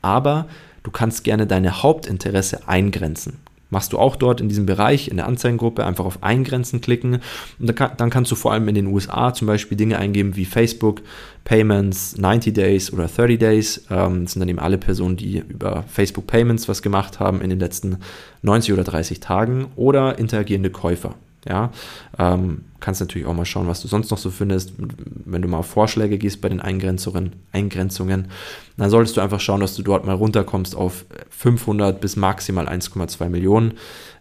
aber 0.00 0.48
du 0.84 0.90
kannst 0.90 1.22
gerne 1.22 1.46
deine 1.46 1.82
Hauptinteresse 1.82 2.66
eingrenzen 2.66 3.41
machst 3.72 3.92
du 3.92 3.98
auch 3.98 4.16
dort 4.16 4.40
in 4.40 4.48
diesem 4.48 4.66
Bereich, 4.66 5.08
in 5.08 5.16
der 5.16 5.26
Anzeigengruppe, 5.26 5.84
einfach 5.84 6.04
auf 6.04 6.22
Eingrenzen 6.22 6.82
klicken. 6.82 7.20
Und 7.58 7.80
dann 7.96 8.10
kannst 8.10 8.30
du 8.30 8.36
vor 8.36 8.52
allem 8.52 8.68
in 8.68 8.74
den 8.74 8.86
USA 8.86 9.32
zum 9.32 9.46
Beispiel 9.46 9.76
Dinge 9.76 9.98
eingeben 9.98 10.36
wie 10.36 10.44
Facebook, 10.44 11.00
Payments, 11.44 12.18
90 12.18 12.52
Days 12.52 12.92
oder 12.92 13.08
30 13.08 13.38
Days. 13.38 13.86
Ähm, 13.90 14.24
das 14.24 14.32
sind 14.32 14.40
dann 14.40 14.48
eben 14.48 14.58
alle 14.58 14.78
Personen, 14.78 15.16
die 15.16 15.38
über 15.38 15.84
Facebook 15.88 16.26
Payments 16.26 16.68
was 16.68 16.82
gemacht 16.82 17.18
haben 17.18 17.40
in 17.40 17.48
den 17.48 17.58
letzten 17.58 17.96
90 18.42 18.74
oder 18.74 18.84
30 18.84 19.20
Tagen 19.20 19.68
oder 19.74 20.18
interagierende 20.18 20.70
Käufer. 20.70 21.14
Ja, 21.48 21.72
ähm, 22.18 22.62
kannst 22.78 23.00
natürlich 23.00 23.26
auch 23.26 23.34
mal 23.34 23.44
schauen, 23.44 23.66
was 23.66 23.82
du 23.82 23.88
sonst 23.88 24.10
noch 24.10 24.18
so 24.18 24.30
findest. 24.30 24.74
Wenn 24.76 25.42
du 25.42 25.48
mal 25.48 25.58
auf 25.58 25.66
Vorschläge 25.66 26.18
gehst 26.18 26.40
bei 26.40 26.48
den 26.48 26.60
Eingrenzungen, 26.60 27.32
Eingrenzungen, 27.50 28.28
dann 28.76 28.90
solltest 28.90 29.16
du 29.16 29.20
einfach 29.20 29.40
schauen, 29.40 29.60
dass 29.60 29.74
du 29.74 29.82
dort 29.82 30.06
mal 30.06 30.14
runterkommst 30.14 30.76
auf 30.76 31.04
500 31.30 32.00
bis 32.00 32.14
maximal 32.16 32.68
1,2 32.68 33.28
Millionen. 33.28 33.74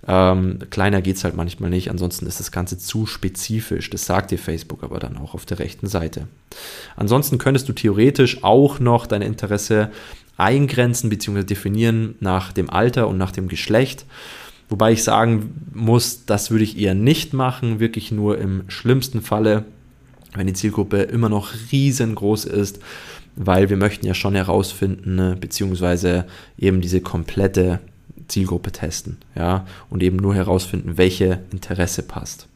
Ähm, 0.08 0.60
kleiner 0.72 1.02
geht 1.02 1.18
es 1.18 1.24
halt 1.24 1.36
manchmal 1.36 1.70
nicht, 1.70 1.92
ansonsten 1.92 2.26
ist 2.26 2.40
das 2.40 2.52
Ganze 2.52 2.80
zu 2.80 3.06
spezifisch. 3.06 3.90
Das 3.92 4.06
sagt 4.06 4.32
dir 4.32 4.40
Facebook 4.40 4.84
aber 4.84 5.00
dann 5.00 5.18
auch 5.18 5.36
auf 5.36 5.46
der 5.46 5.60
rechten 5.60 5.88
Seite. 5.88 6.28
Ansonsten 6.96 7.38
könntest 7.38 7.70
du 7.70 7.74
theoretisch 7.74 8.44
auch 8.44 8.80
noch 8.80 9.06
deine 9.06 9.26
Interesse 9.26 9.92
eingrenzen 10.38 11.12
bzw. 11.12 11.44
definieren 11.44 12.16
nach 12.20 12.52
dem 12.52 12.70
Alter 12.72 13.08
und 13.08 13.20
nach 13.20 13.32
dem 13.32 13.48
Geschlecht. 13.48 14.06
Wobei 14.72 14.94
ich 14.94 15.04
sagen 15.04 15.54
muss, 15.74 16.26
das 16.26 16.50
würde 16.50 16.64
ich 16.64 16.80
eher 16.80 16.96
nicht 16.96 17.34
machen, 17.34 17.82
wirklich 17.82 18.14
nur 18.14 18.38
im 18.38 18.64
schlimmsten 18.70 19.22
Falle, 19.22 19.66
wenn 20.34 20.48
die 20.48 20.54
Zielgruppe 20.54 21.02
immer 21.02 21.28
noch 21.28 21.50
riesengroß 21.74 22.46
ist, 22.46 22.80
weil 23.36 23.70
wir 23.70 23.76
möchten 23.76 24.06
ja 24.06 24.14
schon 24.14 24.34
herausfinden, 24.34 25.16
ne, 25.16 25.36
beziehungsweise 25.38 26.26
eben 26.58 26.80
diese 26.80 27.02
komplette 27.02 27.82
Zielgruppe 28.30 28.72
testen, 28.72 29.18
ja, 29.36 29.68
und 29.90 30.02
eben 30.02 30.16
nur 30.16 30.36
herausfinden, 30.36 30.98
welche 30.98 31.40
Interesse 31.52 32.04
passt. 32.04 32.48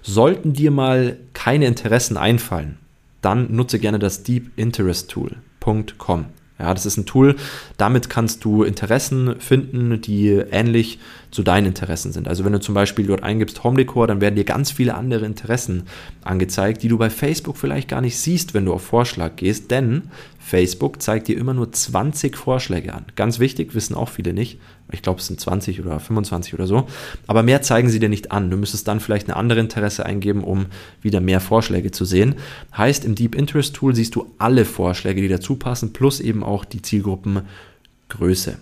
Sollten 0.00 0.54
dir 0.54 0.70
mal 0.70 1.18
keine 1.34 1.66
Interessen 1.66 2.16
einfallen, 2.16 2.78
dann 3.20 3.54
nutze 3.54 3.78
gerne 3.78 3.98
das 3.98 4.22
deepinteresttool.com. 4.22 6.24
Ja, 6.58 6.74
das 6.74 6.86
ist 6.86 6.96
ein 6.96 7.06
Tool, 7.06 7.36
damit 7.76 8.10
kannst 8.10 8.44
du 8.44 8.64
Interessen 8.64 9.38
finden, 9.38 10.00
die 10.00 10.28
ähnlich 10.50 10.98
zu 11.30 11.44
deinen 11.44 11.66
Interessen 11.66 12.10
sind. 12.12 12.26
Also 12.26 12.44
wenn 12.44 12.52
du 12.52 12.58
zum 12.58 12.74
Beispiel 12.74 13.06
dort 13.06 13.22
eingibst 13.22 13.62
Home 13.62 13.76
Decor, 13.76 14.08
dann 14.08 14.20
werden 14.20 14.34
dir 14.34 14.44
ganz 14.44 14.72
viele 14.72 14.94
andere 14.94 15.24
Interessen 15.24 15.84
angezeigt, 16.24 16.82
die 16.82 16.88
du 16.88 16.98
bei 16.98 17.10
Facebook 17.10 17.56
vielleicht 17.56 17.88
gar 17.88 18.00
nicht 18.00 18.18
siehst, 18.18 18.54
wenn 18.54 18.64
du 18.64 18.72
auf 18.72 18.82
Vorschlag 18.82 19.36
gehst, 19.36 19.70
denn 19.70 20.02
Facebook 20.48 21.02
zeigt 21.02 21.28
dir 21.28 21.36
immer 21.36 21.52
nur 21.52 21.70
20 21.70 22.34
Vorschläge 22.34 22.94
an. 22.94 23.04
Ganz 23.16 23.38
wichtig, 23.38 23.74
wissen 23.74 23.94
auch 23.94 24.08
viele 24.08 24.32
nicht. 24.32 24.58
Ich 24.90 25.02
glaube, 25.02 25.20
es 25.20 25.26
sind 25.26 25.38
20 25.38 25.82
oder 25.82 26.00
25 26.00 26.54
oder 26.54 26.66
so. 26.66 26.86
Aber 27.26 27.42
mehr 27.42 27.60
zeigen 27.60 27.90
sie 27.90 28.00
dir 28.00 28.08
nicht 28.08 28.32
an. 28.32 28.50
Du 28.50 28.56
müsstest 28.56 28.88
dann 28.88 29.00
vielleicht 29.00 29.28
eine 29.28 29.36
andere 29.36 29.60
Interesse 29.60 30.06
eingeben, 30.06 30.42
um 30.42 30.66
wieder 31.02 31.20
mehr 31.20 31.40
Vorschläge 31.40 31.90
zu 31.90 32.06
sehen. 32.06 32.36
Heißt, 32.74 33.04
im 33.04 33.14
Deep 33.14 33.34
Interest 33.34 33.74
Tool 33.74 33.94
siehst 33.94 34.14
du 34.14 34.32
alle 34.38 34.64
Vorschläge, 34.64 35.20
die 35.20 35.28
dazu 35.28 35.56
passen, 35.56 35.92
plus 35.92 36.18
eben 36.18 36.42
auch 36.42 36.64
die 36.64 36.80
Zielgruppengröße. 36.80 38.56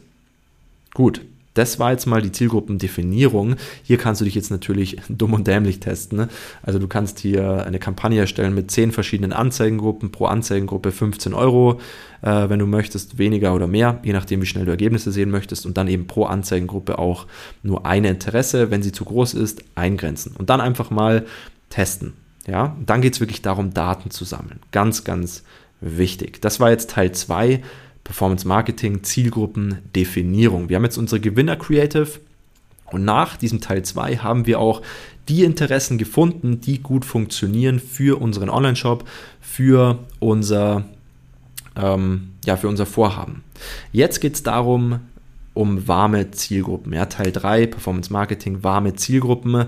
Gut, 0.93 1.21
das 1.57 1.79
war 1.79 1.91
jetzt 1.91 2.07
mal 2.07 2.21
die 2.21 2.33
Zielgruppendefinierung. 2.33 3.57
Hier 3.83 3.97
kannst 3.97 4.21
du 4.21 4.25
dich 4.25 4.35
jetzt 4.35 4.51
natürlich 4.51 4.99
dumm 5.09 5.33
und 5.33 5.47
dämlich 5.47 5.81
testen. 5.81 6.19
Ne? 6.19 6.29
Also 6.63 6.79
du 6.79 6.87
kannst 6.87 7.19
hier 7.19 7.67
eine 7.67 7.79
Kampagne 7.79 8.21
erstellen 8.21 8.55
mit 8.55 8.71
zehn 8.71 8.93
verschiedenen 8.93 9.33
Anzeigengruppen, 9.33 10.13
pro 10.13 10.27
Anzeigengruppe 10.27 10.93
15 10.93 11.33
Euro, 11.33 11.81
äh, 12.23 12.49
wenn 12.49 12.59
du 12.59 12.67
möchtest, 12.67 13.19
weniger 13.19 13.55
oder 13.55 13.67
mehr, 13.67 14.01
je 14.03 14.13
nachdem, 14.13 14.43
wie 14.43 14.47
schnell 14.47 14.67
du 14.67 14.71
Ergebnisse 14.71 15.13
sehen 15.13 15.31
möchtest. 15.31 15.65
Und 15.65 15.79
dann 15.79 15.89
eben 15.89 16.07
pro 16.07 16.27
Anzeigengruppe 16.27 16.99
auch 16.99 17.27
nur 17.63 17.87
eine 17.87 18.09
Interesse, 18.09 18.71
wenn 18.71 18.83
sie 18.83 18.93
zu 18.93 19.05
groß 19.05 19.35
ist, 19.35 19.65
eingrenzen. 19.75 20.37
Und 20.37 20.51
dann 20.51 20.61
einfach 20.61 20.91
mal 20.91 21.25
testen. 21.71 22.13
Ja, 22.47 22.77
dann 22.85 23.01
geht 23.01 23.15
es 23.15 23.21
wirklich 23.21 23.43
darum, 23.43 23.73
Daten 23.75 24.11
zu 24.11 24.25
sammeln. 24.25 24.61
Ganz, 24.71 25.05
ganz 25.05 25.43
wichtig. 25.81 26.41
Das 26.43 26.61
war 26.61 26.71
jetzt 26.71 26.91
Teil 26.91 27.13
2 27.13 27.63
Performance 28.07 28.47
Marketing, 28.47 29.03
Zielgruppen, 29.03 29.79
Definierung. 29.97 30.69
Wir 30.69 30.77
haben 30.77 30.85
jetzt 30.85 30.97
unsere 30.97 31.21
Gewinner 31.21 31.57
Creative 31.57 32.21
und 32.93 33.05
nach 33.05 33.37
diesem 33.37 33.61
Teil 33.61 33.83
2 33.83 34.19
haben 34.19 34.47
wir 34.47 34.61
auch 34.61 34.81
die 35.29 35.43
Interessen 35.43 35.99
gefunden, 35.99 36.61
die 36.61 36.79
gut 36.79 37.05
funktionieren 37.05 37.81
für 37.81 38.21
unseren 38.21 38.49
Online-Shop, 38.49 39.09
für 39.41 39.99
unser, 40.21 40.85
ähm, 41.75 42.31
ja, 42.45 42.57
für 42.57 42.69
unser 42.69 42.87
Vorhaben. 42.87 43.43
Jetzt 43.91 44.21
geht 44.21 44.37
es 44.37 44.45
darum, 44.45 45.01
um 45.53 45.89
warme 45.89 46.31
Zielgruppen. 46.31 46.93
Ja, 46.93 47.07
Teil 47.07 47.33
3, 47.33 47.67
Performance 47.67 48.13
Marketing, 48.13 48.63
warme 48.63 48.95
Zielgruppen. 48.95 49.65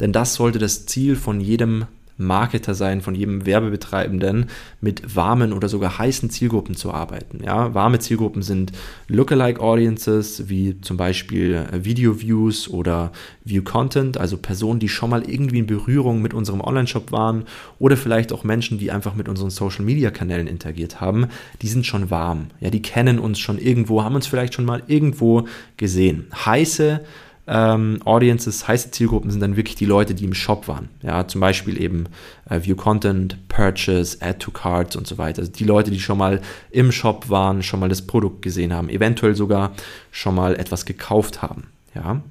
Denn 0.00 0.14
das 0.14 0.32
sollte 0.32 0.58
das 0.58 0.86
Ziel 0.86 1.14
von 1.14 1.42
jedem 1.42 1.84
Marketer 2.16 2.74
sein, 2.74 3.00
von 3.00 3.14
jedem 3.14 3.46
Werbebetreibenden, 3.46 4.46
mit 4.80 5.16
warmen 5.16 5.52
oder 5.52 5.68
sogar 5.68 5.98
heißen 5.98 6.30
Zielgruppen 6.30 6.76
zu 6.76 6.92
arbeiten. 6.92 7.42
Ja, 7.44 7.74
warme 7.74 7.98
Zielgruppen 7.98 8.42
sind 8.42 8.72
Lookalike 9.08 9.60
Audiences, 9.60 10.48
wie 10.48 10.80
zum 10.80 10.96
Beispiel 10.96 11.66
Video 11.72 12.20
Views 12.20 12.68
oder 12.68 13.12
View 13.44 13.62
Content, 13.62 14.18
also 14.18 14.36
Personen, 14.36 14.80
die 14.80 14.88
schon 14.88 15.10
mal 15.10 15.28
irgendwie 15.28 15.58
in 15.58 15.66
Berührung 15.66 16.22
mit 16.22 16.34
unserem 16.34 16.60
Online-Shop 16.60 17.12
waren 17.12 17.44
oder 17.78 17.96
vielleicht 17.96 18.32
auch 18.32 18.44
Menschen, 18.44 18.78
die 18.78 18.90
einfach 18.90 19.14
mit 19.14 19.28
unseren 19.28 19.50
Social 19.50 19.84
Media 19.84 20.10
Kanälen 20.10 20.46
interagiert 20.46 21.00
haben. 21.00 21.26
Die 21.60 21.68
sind 21.68 21.86
schon 21.86 22.10
warm. 22.10 22.46
Ja, 22.60 22.70
die 22.70 22.82
kennen 22.82 23.18
uns 23.18 23.38
schon 23.38 23.58
irgendwo, 23.58 24.02
haben 24.02 24.14
uns 24.14 24.26
vielleicht 24.26 24.54
schon 24.54 24.64
mal 24.64 24.82
irgendwo 24.86 25.46
gesehen. 25.76 26.26
Heiße 26.32 27.00
ähm, 27.46 27.98
Audiences, 28.04 28.68
heiße 28.68 28.92
Zielgruppen 28.92 29.30
sind 29.30 29.40
dann 29.40 29.56
wirklich 29.56 29.74
die 29.74 29.84
Leute, 29.84 30.14
die 30.14 30.24
im 30.24 30.34
Shop 30.34 30.68
waren. 30.68 30.88
Ja, 31.02 31.26
zum 31.26 31.40
Beispiel 31.40 31.80
eben 31.80 32.06
äh, 32.48 32.60
View 32.62 32.76
Content, 32.76 33.36
Purchase, 33.48 34.18
Add 34.20 34.38
to 34.38 34.52
Cards 34.52 34.94
und 34.94 35.06
so 35.06 35.18
weiter. 35.18 35.40
Also 35.40 35.50
die 35.50 35.64
Leute, 35.64 35.90
die 35.90 35.98
schon 35.98 36.18
mal 36.18 36.40
im 36.70 36.92
Shop 36.92 37.28
waren, 37.30 37.62
schon 37.62 37.80
mal 37.80 37.88
das 37.88 38.02
Produkt 38.02 38.42
gesehen 38.42 38.72
haben, 38.72 38.88
eventuell 38.88 39.34
sogar 39.34 39.72
schon 40.12 40.36
mal 40.36 40.54
etwas 40.54 40.86
gekauft 40.86 41.42
haben. 41.42 41.64
Ja. 41.94 42.22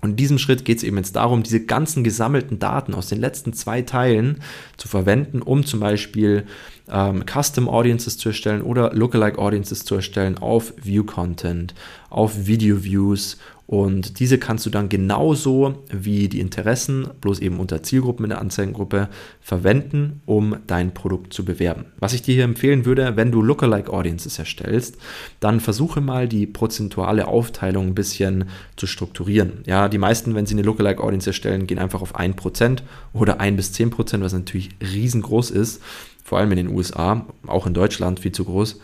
Und 0.00 0.10
in 0.10 0.16
diesem 0.16 0.38
Schritt 0.38 0.64
geht 0.64 0.78
es 0.78 0.84
eben 0.84 0.96
jetzt 0.96 1.16
darum, 1.16 1.42
diese 1.42 1.64
ganzen 1.64 2.04
gesammelten 2.04 2.58
Daten 2.58 2.94
aus 2.94 3.08
den 3.08 3.20
letzten 3.20 3.52
zwei 3.52 3.82
Teilen 3.82 4.40
zu 4.76 4.88
verwenden, 4.88 5.42
um 5.42 5.66
zum 5.66 5.80
Beispiel 5.80 6.46
ähm, 6.90 7.24
Custom 7.26 7.68
Audiences 7.68 8.18
zu 8.18 8.30
erstellen 8.30 8.62
oder 8.62 8.92
Lookalike 8.92 9.38
Audiences 9.38 9.84
zu 9.84 9.94
erstellen 9.96 10.38
auf 10.38 10.72
View 10.82 11.04
Content, 11.04 11.74
auf 12.10 12.46
Video 12.46 12.82
Views 12.82 13.38
und 13.66 14.20
diese 14.20 14.38
kannst 14.38 14.64
du 14.64 14.70
dann 14.70 14.88
genauso 14.88 15.82
wie 15.90 16.28
die 16.28 16.38
Interessen, 16.38 17.08
bloß 17.20 17.40
eben 17.40 17.58
unter 17.58 17.82
Zielgruppen 17.82 18.24
in 18.24 18.30
der 18.30 18.40
Anzeigengruppe, 18.40 19.08
verwenden, 19.40 20.22
um 20.24 20.56
dein 20.68 20.94
Produkt 20.94 21.32
zu 21.32 21.44
bewerben. 21.44 21.86
Was 21.98 22.12
ich 22.12 22.22
dir 22.22 22.34
hier 22.34 22.44
empfehlen 22.44 22.84
würde, 22.84 23.16
wenn 23.16 23.32
du 23.32 23.42
Lookalike 23.42 23.92
Audiences 23.92 24.38
erstellst, 24.38 24.98
dann 25.40 25.58
versuche 25.58 26.00
mal 26.00 26.28
die 26.28 26.46
prozentuale 26.46 27.26
Aufteilung 27.26 27.88
ein 27.88 27.94
bisschen 27.96 28.44
zu 28.76 28.86
strukturieren. 28.86 29.64
Ja, 29.66 29.88
die 29.88 29.98
meisten, 29.98 30.36
wenn 30.36 30.46
sie 30.46 30.54
eine 30.54 30.62
Lookalike 30.62 31.02
Audience 31.02 31.28
erstellen, 31.28 31.66
gehen 31.66 31.80
einfach 31.80 32.02
auf 32.02 32.16
1% 32.16 32.82
oder 33.12 33.40
1 33.40 33.56
bis 33.56 33.74
10%, 33.74 34.20
was 34.20 34.32
natürlich 34.32 34.70
riesengroß 34.80 35.50
ist, 35.50 35.82
vor 36.26 36.38
allem 36.38 36.50
in 36.50 36.56
den 36.56 36.68
USA, 36.68 37.24
auch 37.46 37.68
in 37.68 37.74
Deutschland 37.74 38.18
viel 38.18 38.32
zu 38.32 38.44
groß. 38.44 38.80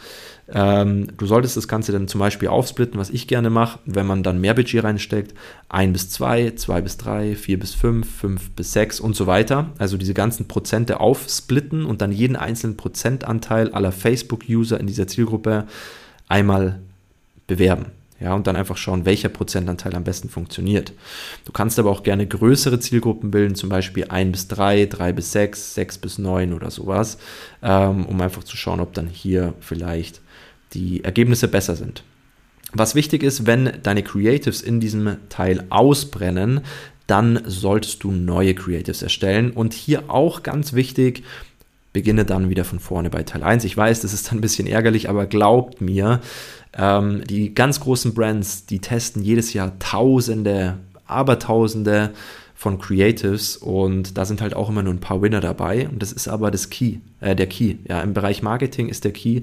Ähm, 0.54 1.08
du 1.16 1.26
solltest 1.26 1.56
das 1.56 1.66
Ganze 1.66 1.90
dann 1.90 2.06
zum 2.06 2.20
Beispiel 2.20 2.46
aufsplitten, 2.46 3.00
was 3.00 3.10
ich 3.10 3.26
gerne 3.26 3.50
mache, 3.50 3.80
wenn 3.84 4.06
man 4.06 4.22
dann 4.22 4.40
mehr 4.40 4.54
Budget 4.54 4.84
reinsteckt. 4.84 5.34
1 5.68 5.92
bis 5.92 6.10
2, 6.10 6.52
2 6.54 6.80
bis 6.82 6.96
3, 6.98 7.34
4 7.34 7.58
bis 7.58 7.74
5, 7.74 8.08
5 8.08 8.50
bis 8.50 8.72
6 8.74 9.00
und 9.00 9.16
so 9.16 9.26
weiter. 9.26 9.70
Also 9.78 9.96
diese 9.96 10.14
ganzen 10.14 10.46
Prozente 10.46 11.00
aufsplitten 11.00 11.84
und 11.84 12.00
dann 12.00 12.12
jeden 12.12 12.36
einzelnen 12.36 12.76
Prozentanteil 12.76 13.72
aller 13.72 13.90
Facebook-User 13.90 14.78
in 14.78 14.86
dieser 14.86 15.08
Zielgruppe 15.08 15.66
einmal 16.28 16.78
bewerben. 17.48 17.86
Ja, 18.22 18.34
und 18.34 18.46
dann 18.46 18.54
einfach 18.54 18.76
schauen, 18.76 19.04
welcher 19.04 19.28
Prozentanteil 19.28 19.96
am 19.96 20.04
besten 20.04 20.28
funktioniert. 20.28 20.92
Du 21.44 21.50
kannst 21.50 21.78
aber 21.80 21.90
auch 21.90 22.04
gerne 22.04 22.26
größere 22.26 22.78
Zielgruppen 22.78 23.32
bilden, 23.32 23.56
zum 23.56 23.68
Beispiel 23.68 24.04
1 24.08 24.30
bis 24.30 24.48
3, 24.48 24.86
3 24.86 25.12
bis 25.12 25.32
6, 25.32 25.74
6 25.74 25.98
bis 25.98 26.18
9 26.18 26.52
oder 26.52 26.70
sowas, 26.70 27.18
ähm, 27.62 28.06
um 28.06 28.20
einfach 28.20 28.44
zu 28.44 28.56
schauen, 28.56 28.78
ob 28.78 28.94
dann 28.94 29.08
hier 29.08 29.54
vielleicht 29.58 30.20
die 30.72 31.02
Ergebnisse 31.02 31.48
besser 31.48 31.74
sind. 31.74 32.04
Was 32.72 32.94
wichtig 32.94 33.24
ist, 33.24 33.46
wenn 33.46 33.72
deine 33.82 34.04
Creatives 34.04 34.62
in 34.62 34.78
diesem 34.78 35.16
Teil 35.28 35.64
ausbrennen, 35.70 36.60
dann 37.08 37.42
solltest 37.44 38.04
du 38.04 38.12
neue 38.12 38.54
Creatives 38.54 39.02
erstellen. 39.02 39.50
Und 39.50 39.74
hier 39.74 40.04
auch 40.08 40.44
ganz 40.44 40.72
wichtig, 40.72 41.24
beginne 41.92 42.24
dann 42.24 42.48
wieder 42.48 42.64
von 42.64 42.78
vorne 42.78 43.10
bei 43.10 43.24
Teil 43.24 43.42
1. 43.42 43.64
Ich 43.64 43.76
weiß, 43.76 44.00
das 44.00 44.14
ist 44.14 44.32
ein 44.32 44.40
bisschen 44.40 44.66
ärgerlich, 44.66 45.08
aber 45.10 45.26
glaubt 45.26 45.80
mir, 45.80 46.20
ähm, 46.76 47.22
die 47.24 47.54
ganz 47.54 47.80
großen 47.80 48.14
Brands, 48.14 48.66
die 48.66 48.80
testen 48.80 49.22
jedes 49.22 49.52
Jahr 49.52 49.78
Tausende, 49.78 50.78
Abertausende 51.06 52.10
von 52.54 52.78
Creatives 52.78 53.56
und 53.56 54.16
da 54.16 54.24
sind 54.24 54.40
halt 54.40 54.54
auch 54.54 54.68
immer 54.68 54.82
nur 54.82 54.94
ein 54.94 55.00
paar 55.00 55.20
Winner 55.20 55.40
dabei 55.40 55.88
und 55.88 56.00
das 56.00 56.12
ist 56.12 56.28
aber 56.28 56.50
das 56.50 56.70
Key, 56.70 56.98
äh, 57.20 57.34
der 57.34 57.48
Key. 57.48 57.76
Ja, 57.88 58.00
im 58.02 58.14
Bereich 58.14 58.42
Marketing 58.42 58.88
ist 58.88 59.04
der 59.04 59.12
Key 59.12 59.42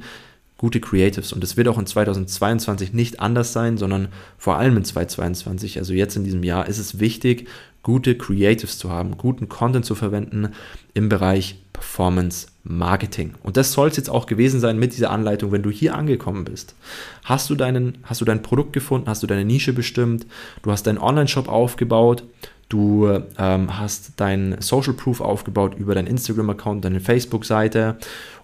gute 0.60 0.82
Creatives. 0.82 1.32
Und 1.32 1.44
es 1.44 1.58
wird 1.58 1.70
auch 1.70 1.80
in 1.80 1.86
2022 1.86 2.94
nicht 2.94 3.22
anders 3.22 3.54
sein, 3.54 3.78
sondern 3.78 4.10
vor 4.38 4.58
allem 4.58 4.78
in 4.78 4.84
2022, 4.84 5.80
also 5.80 5.94
jetzt 5.94 6.18
in 6.18 6.26
diesem 6.26 6.44
Jahr, 6.44 6.68
ist 6.68 6.78
es 6.78 7.00
wichtig, 7.00 7.48
gute 7.82 8.16
Creatives 8.18 8.78
zu 8.78 8.92
haben, 8.92 9.18
guten 9.18 9.48
Content 9.48 9.86
zu 9.86 9.96
verwenden 9.96 10.50
im 10.94 11.08
Bereich 11.08 11.62
Performance 11.72 12.48
Marketing. 12.66 13.36
Und 13.42 13.56
das 13.56 13.72
soll 13.72 13.88
es 13.88 13.96
jetzt 13.96 14.10
auch 14.10 14.26
gewesen 14.26 14.60
sein 14.60 14.78
mit 14.78 14.92
dieser 14.92 15.12
Anleitung, 15.12 15.54
wenn 15.54 15.64
du 15.64 15.70
hier 15.70 15.96
angekommen 15.96 16.44
bist. 16.44 16.76
Hast 17.24 17.50
du, 17.50 17.56
deinen, 17.56 18.00
hast 18.04 18.20
du 18.20 18.26
dein 18.26 18.42
Produkt 18.42 18.74
gefunden, 18.74 19.08
hast 19.08 19.24
du 19.24 19.28
deine 19.28 19.46
Nische 19.46 19.72
bestimmt, 19.72 20.28
du 20.62 20.72
hast 20.72 20.86
deinen 20.86 20.98
Online-Shop 20.98 21.48
aufgebaut, 21.48 22.26
du 22.68 23.08
ähm, 23.38 23.80
hast 23.80 24.12
dein 24.18 24.58
Social 24.60 24.94
Proof 24.94 25.22
aufgebaut 25.22 25.76
über 25.78 25.96
deinen 25.96 26.08
Instagram-Account, 26.08 26.84
deine 26.84 27.00
Facebook-Seite 27.00 27.98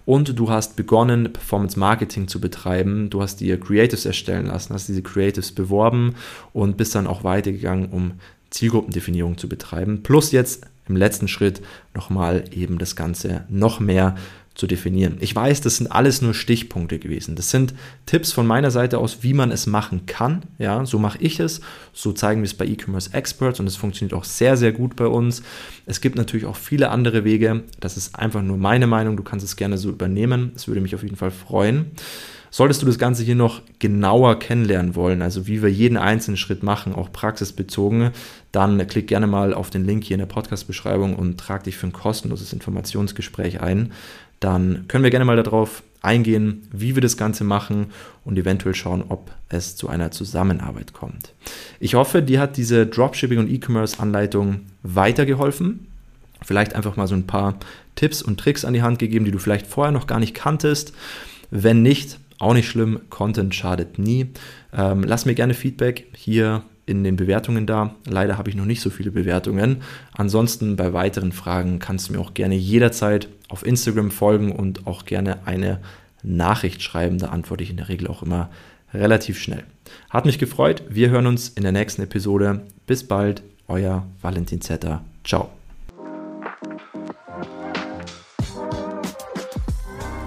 und 0.06 0.38
du 0.38 0.48
hast 0.48 0.76
begonnen, 0.76 1.32
Performance 1.32 1.78
Marketing 1.78 2.28
zu 2.28 2.40
betreiben. 2.40 3.10
Du 3.10 3.20
hast 3.20 3.40
dir 3.40 3.60
Creatives 3.60 4.06
erstellen 4.06 4.46
lassen, 4.46 4.72
hast 4.72 4.88
diese 4.88 5.02
Creatives 5.02 5.52
beworben 5.52 6.14
und 6.52 6.76
bist 6.78 6.94
dann 6.94 7.08
auch 7.08 7.24
weitergegangen, 7.24 7.90
um 7.90 8.12
Zielgruppendefinierung 8.50 9.36
zu 9.36 9.48
betreiben. 9.48 10.02
Plus 10.04 10.32
jetzt 10.32 10.66
im 10.88 10.96
letzten 10.96 11.26
Schritt 11.26 11.60
nochmal 11.92 12.44
eben 12.52 12.78
das 12.78 12.94
Ganze 12.94 13.44
noch 13.48 13.80
mehr 13.80 14.14
zu 14.56 14.66
definieren. 14.66 15.18
Ich 15.20 15.36
weiß, 15.36 15.60
das 15.60 15.76
sind 15.76 15.92
alles 15.92 16.22
nur 16.22 16.32
Stichpunkte 16.32 16.98
gewesen. 16.98 17.36
Das 17.36 17.50
sind 17.50 17.74
Tipps 18.06 18.32
von 18.32 18.46
meiner 18.46 18.70
Seite 18.70 18.98
aus, 18.98 19.18
wie 19.20 19.34
man 19.34 19.52
es 19.52 19.66
machen 19.66 20.06
kann. 20.06 20.44
Ja, 20.58 20.84
so 20.86 20.98
mache 20.98 21.18
ich 21.20 21.38
es. 21.40 21.60
So 21.92 22.12
zeigen 22.12 22.40
wir 22.40 22.46
es 22.46 22.54
bei 22.54 22.64
E-Commerce 22.64 23.12
Experts 23.12 23.60
und 23.60 23.66
es 23.66 23.76
funktioniert 23.76 24.14
auch 24.14 24.24
sehr, 24.24 24.56
sehr 24.56 24.72
gut 24.72 24.96
bei 24.96 25.06
uns. 25.06 25.42
Es 25.84 26.00
gibt 26.00 26.16
natürlich 26.16 26.46
auch 26.46 26.56
viele 26.56 26.88
andere 26.88 27.22
Wege. 27.22 27.64
Das 27.80 27.98
ist 27.98 28.18
einfach 28.18 28.42
nur 28.42 28.56
meine 28.56 28.86
Meinung. 28.86 29.18
Du 29.18 29.22
kannst 29.22 29.44
es 29.44 29.56
gerne 29.56 29.76
so 29.76 29.90
übernehmen. 29.90 30.52
Es 30.56 30.66
würde 30.68 30.80
mich 30.80 30.94
auf 30.94 31.02
jeden 31.02 31.16
Fall 31.16 31.30
freuen. 31.30 31.90
Solltest 32.50 32.82
du 32.82 32.86
das 32.86 32.98
Ganze 32.98 33.22
hier 33.22 33.34
noch 33.34 33.60
genauer 33.78 34.38
kennenlernen 34.38 34.94
wollen, 34.94 35.22
also 35.22 35.46
wie 35.46 35.62
wir 35.62 35.70
jeden 35.70 35.96
einzelnen 35.96 36.36
Schritt 36.36 36.62
machen, 36.62 36.94
auch 36.94 37.12
praxisbezogen, 37.12 38.10
dann 38.52 38.86
klick 38.86 39.08
gerne 39.08 39.26
mal 39.26 39.52
auf 39.52 39.70
den 39.70 39.84
Link 39.84 40.04
hier 40.04 40.14
in 40.14 40.20
der 40.20 40.26
Podcast-Beschreibung 40.26 41.16
und 41.16 41.38
trag 41.38 41.64
dich 41.64 41.76
für 41.76 41.86
ein 41.86 41.92
kostenloses 41.92 42.52
Informationsgespräch 42.52 43.60
ein. 43.60 43.92
Dann 44.40 44.84
können 44.88 45.04
wir 45.04 45.10
gerne 45.10 45.24
mal 45.24 45.36
darauf 45.36 45.82
eingehen, 46.02 46.68
wie 46.72 46.94
wir 46.94 47.02
das 47.02 47.16
Ganze 47.16 47.44
machen 47.44 47.86
und 48.24 48.38
eventuell 48.38 48.74
schauen, 48.74 49.04
ob 49.08 49.30
es 49.48 49.76
zu 49.76 49.88
einer 49.88 50.10
Zusammenarbeit 50.10 50.92
kommt. 50.92 51.32
Ich 51.80 51.94
hoffe, 51.94 52.22
dir 52.22 52.40
hat 52.40 52.56
diese 52.56 52.86
Dropshipping 52.86 53.38
und 53.38 53.50
E-Commerce-Anleitung 53.50 54.60
weitergeholfen. 54.82 55.86
Vielleicht 56.44 56.74
einfach 56.74 56.96
mal 56.96 57.08
so 57.08 57.14
ein 57.14 57.26
paar 57.26 57.58
Tipps 57.96 58.22
und 58.22 58.38
Tricks 58.38 58.64
an 58.64 58.74
die 58.74 58.82
Hand 58.82 58.98
gegeben, 58.98 59.24
die 59.24 59.30
du 59.30 59.38
vielleicht 59.38 59.66
vorher 59.66 59.92
noch 59.92 60.06
gar 60.06 60.20
nicht 60.20 60.34
kanntest. 60.34 60.92
Wenn 61.50 61.82
nicht, 61.82 62.18
auch 62.38 62.54
nicht 62.54 62.68
schlimm, 62.68 63.00
Content 63.10 63.54
schadet 63.54 63.98
nie. 63.98 64.30
Ähm, 64.72 65.02
lass 65.02 65.26
mir 65.26 65.34
gerne 65.34 65.54
Feedback 65.54 66.06
hier 66.14 66.62
in 66.86 67.02
den 67.02 67.16
Bewertungen 67.16 67.66
da. 67.66 67.94
Leider 68.06 68.38
habe 68.38 68.48
ich 68.48 68.56
noch 68.56 68.64
nicht 68.64 68.80
so 68.80 68.90
viele 68.90 69.10
Bewertungen. 69.10 69.82
Ansonsten 70.12 70.76
bei 70.76 70.92
weiteren 70.92 71.32
Fragen 71.32 71.78
kannst 71.78 72.08
du 72.08 72.12
mir 72.12 72.20
auch 72.20 72.34
gerne 72.34 72.54
jederzeit 72.54 73.28
auf 73.48 73.66
Instagram 73.66 74.10
folgen 74.10 74.52
und 74.52 74.86
auch 74.86 75.04
gerne 75.04 75.46
eine 75.46 75.80
Nachricht 76.22 76.82
schreiben. 76.82 77.18
Da 77.18 77.28
antworte 77.28 77.64
ich 77.64 77.70
in 77.70 77.76
der 77.76 77.88
Regel 77.88 78.06
auch 78.08 78.22
immer 78.22 78.50
relativ 78.94 79.38
schnell. 79.38 79.64
Hat 80.10 80.26
mich 80.26 80.38
gefreut. 80.38 80.82
Wir 80.88 81.10
hören 81.10 81.26
uns 81.26 81.48
in 81.48 81.62
der 81.62 81.72
nächsten 81.72 82.02
Episode. 82.02 82.62
Bis 82.86 83.04
bald, 83.04 83.42
euer 83.68 84.06
Valentin 84.22 84.60
Zetter. 84.60 85.04
Ciao. 85.24 85.50